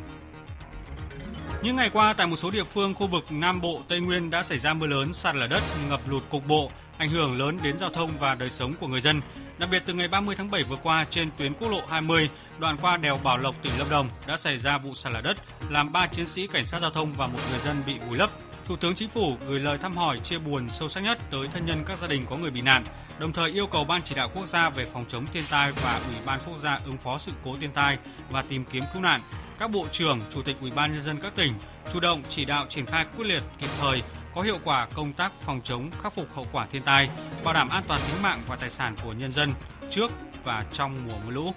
[1.62, 4.42] Những ngày qua, tại một số địa phương khu vực Nam Bộ, Tây Nguyên đã
[4.42, 7.78] xảy ra mưa lớn, sạt lở đất, ngập lụt cục bộ, ảnh hưởng lớn đến
[7.78, 9.20] giao thông và đời sống của người dân.
[9.59, 12.28] Đặc biệt từ ngày 30 tháng 7 vừa qua trên tuyến quốc lộ 20
[12.59, 15.36] đoạn qua đèo Bảo Lộc tỉnh Lâm Đồng đã xảy ra vụ sạt lở đất
[15.70, 18.30] làm 3 chiến sĩ cảnh sát giao thông và một người dân bị vùi lấp.
[18.64, 21.66] Thủ tướng Chính phủ gửi lời thăm hỏi chia buồn sâu sắc nhất tới thân
[21.66, 22.84] nhân các gia đình có người bị nạn,
[23.18, 26.00] đồng thời yêu cầu Ban chỉ đạo quốc gia về phòng chống thiên tai và
[26.07, 27.98] Ủy ban quốc gia ứng phó sự cố thiên tai
[28.30, 29.20] và tìm kiếm cứu nạn,
[29.59, 31.52] các bộ trưởng, chủ tịch Ủy ban nhân dân các tỉnh
[31.92, 34.02] chủ động chỉ đạo triển khai quyết liệt kịp thời
[34.37, 37.09] có hiệu quả công tác phòng chống khắc phục hậu quả thiên tai,
[37.45, 39.51] bảo đảm an toàn tính mạng và tài sản của nhân dân
[39.91, 40.12] trước
[40.45, 41.55] và trong mùa mưa lũ.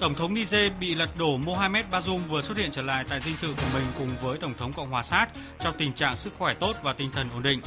[0.00, 3.34] Tổng thống Niger bị lật đổ Mohamed Bazoum vừa xuất hiện trở lại tại dinh
[3.40, 5.28] thự của mình cùng với Tổng thống Cộng hòa Sát
[5.60, 7.60] trong tình trạng sức khỏe tốt và tinh thần ổn định.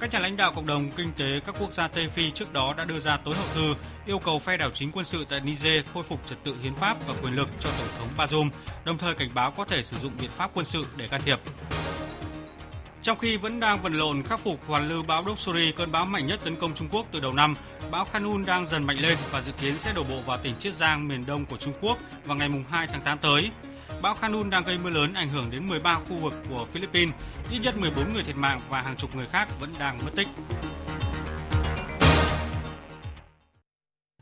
[0.00, 2.74] Các nhà lãnh đạo cộng đồng kinh tế các quốc gia Tây Phi trước đó
[2.76, 3.74] đã đưa ra tối hậu thư
[4.06, 6.96] yêu cầu phe đảo chính quân sự tại Niger khôi phục trật tự hiến pháp
[7.06, 8.50] và quyền lực cho Tổng thống Bazoum,
[8.84, 11.38] đồng thời cảnh báo có thể sử dụng biện pháp quân sự để can thiệp.
[13.04, 16.26] Trong khi vẫn đang vật lộn khắc phục hoàn lưu bão Doksuri, cơn bão mạnh
[16.26, 17.54] nhất tấn công Trung Quốc từ đầu năm,
[17.90, 20.74] bão Khanun đang dần mạnh lên và dự kiến sẽ đổ bộ vào tỉnh Chiết
[20.74, 23.50] Giang miền đông của Trung Quốc vào ngày 2 tháng 8 tới.
[24.02, 27.14] Bão Khanun đang gây mưa lớn ảnh hưởng đến 13 khu vực của Philippines,
[27.50, 30.28] ít nhất 14 người thiệt mạng và hàng chục người khác vẫn đang mất tích.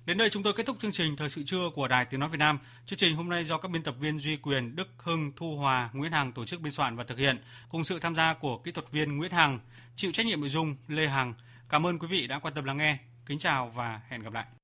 [0.07, 2.29] Đến đây chúng tôi kết thúc chương trình Thời sự trưa của Đài Tiếng Nói
[2.29, 2.59] Việt Nam.
[2.87, 5.91] Chương trình hôm nay do các biên tập viên Duy Quyền, Đức Hưng, Thu Hòa,
[5.93, 8.73] Nguyễn Hằng tổ chức biên soạn và thực hiện, cùng sự tham gia của kỹ
[8.73, 9.59] thuật viên Nguyễn Hằng,
[9.97, 11.35] chịu trách nhiệm nội dung Lê Hằng.
[11.69, 12.99] Cảm ơn quý vị đã quan tâm lắng nghe.
[13.27, 14.45] Kính chào và hẹn gặp lại.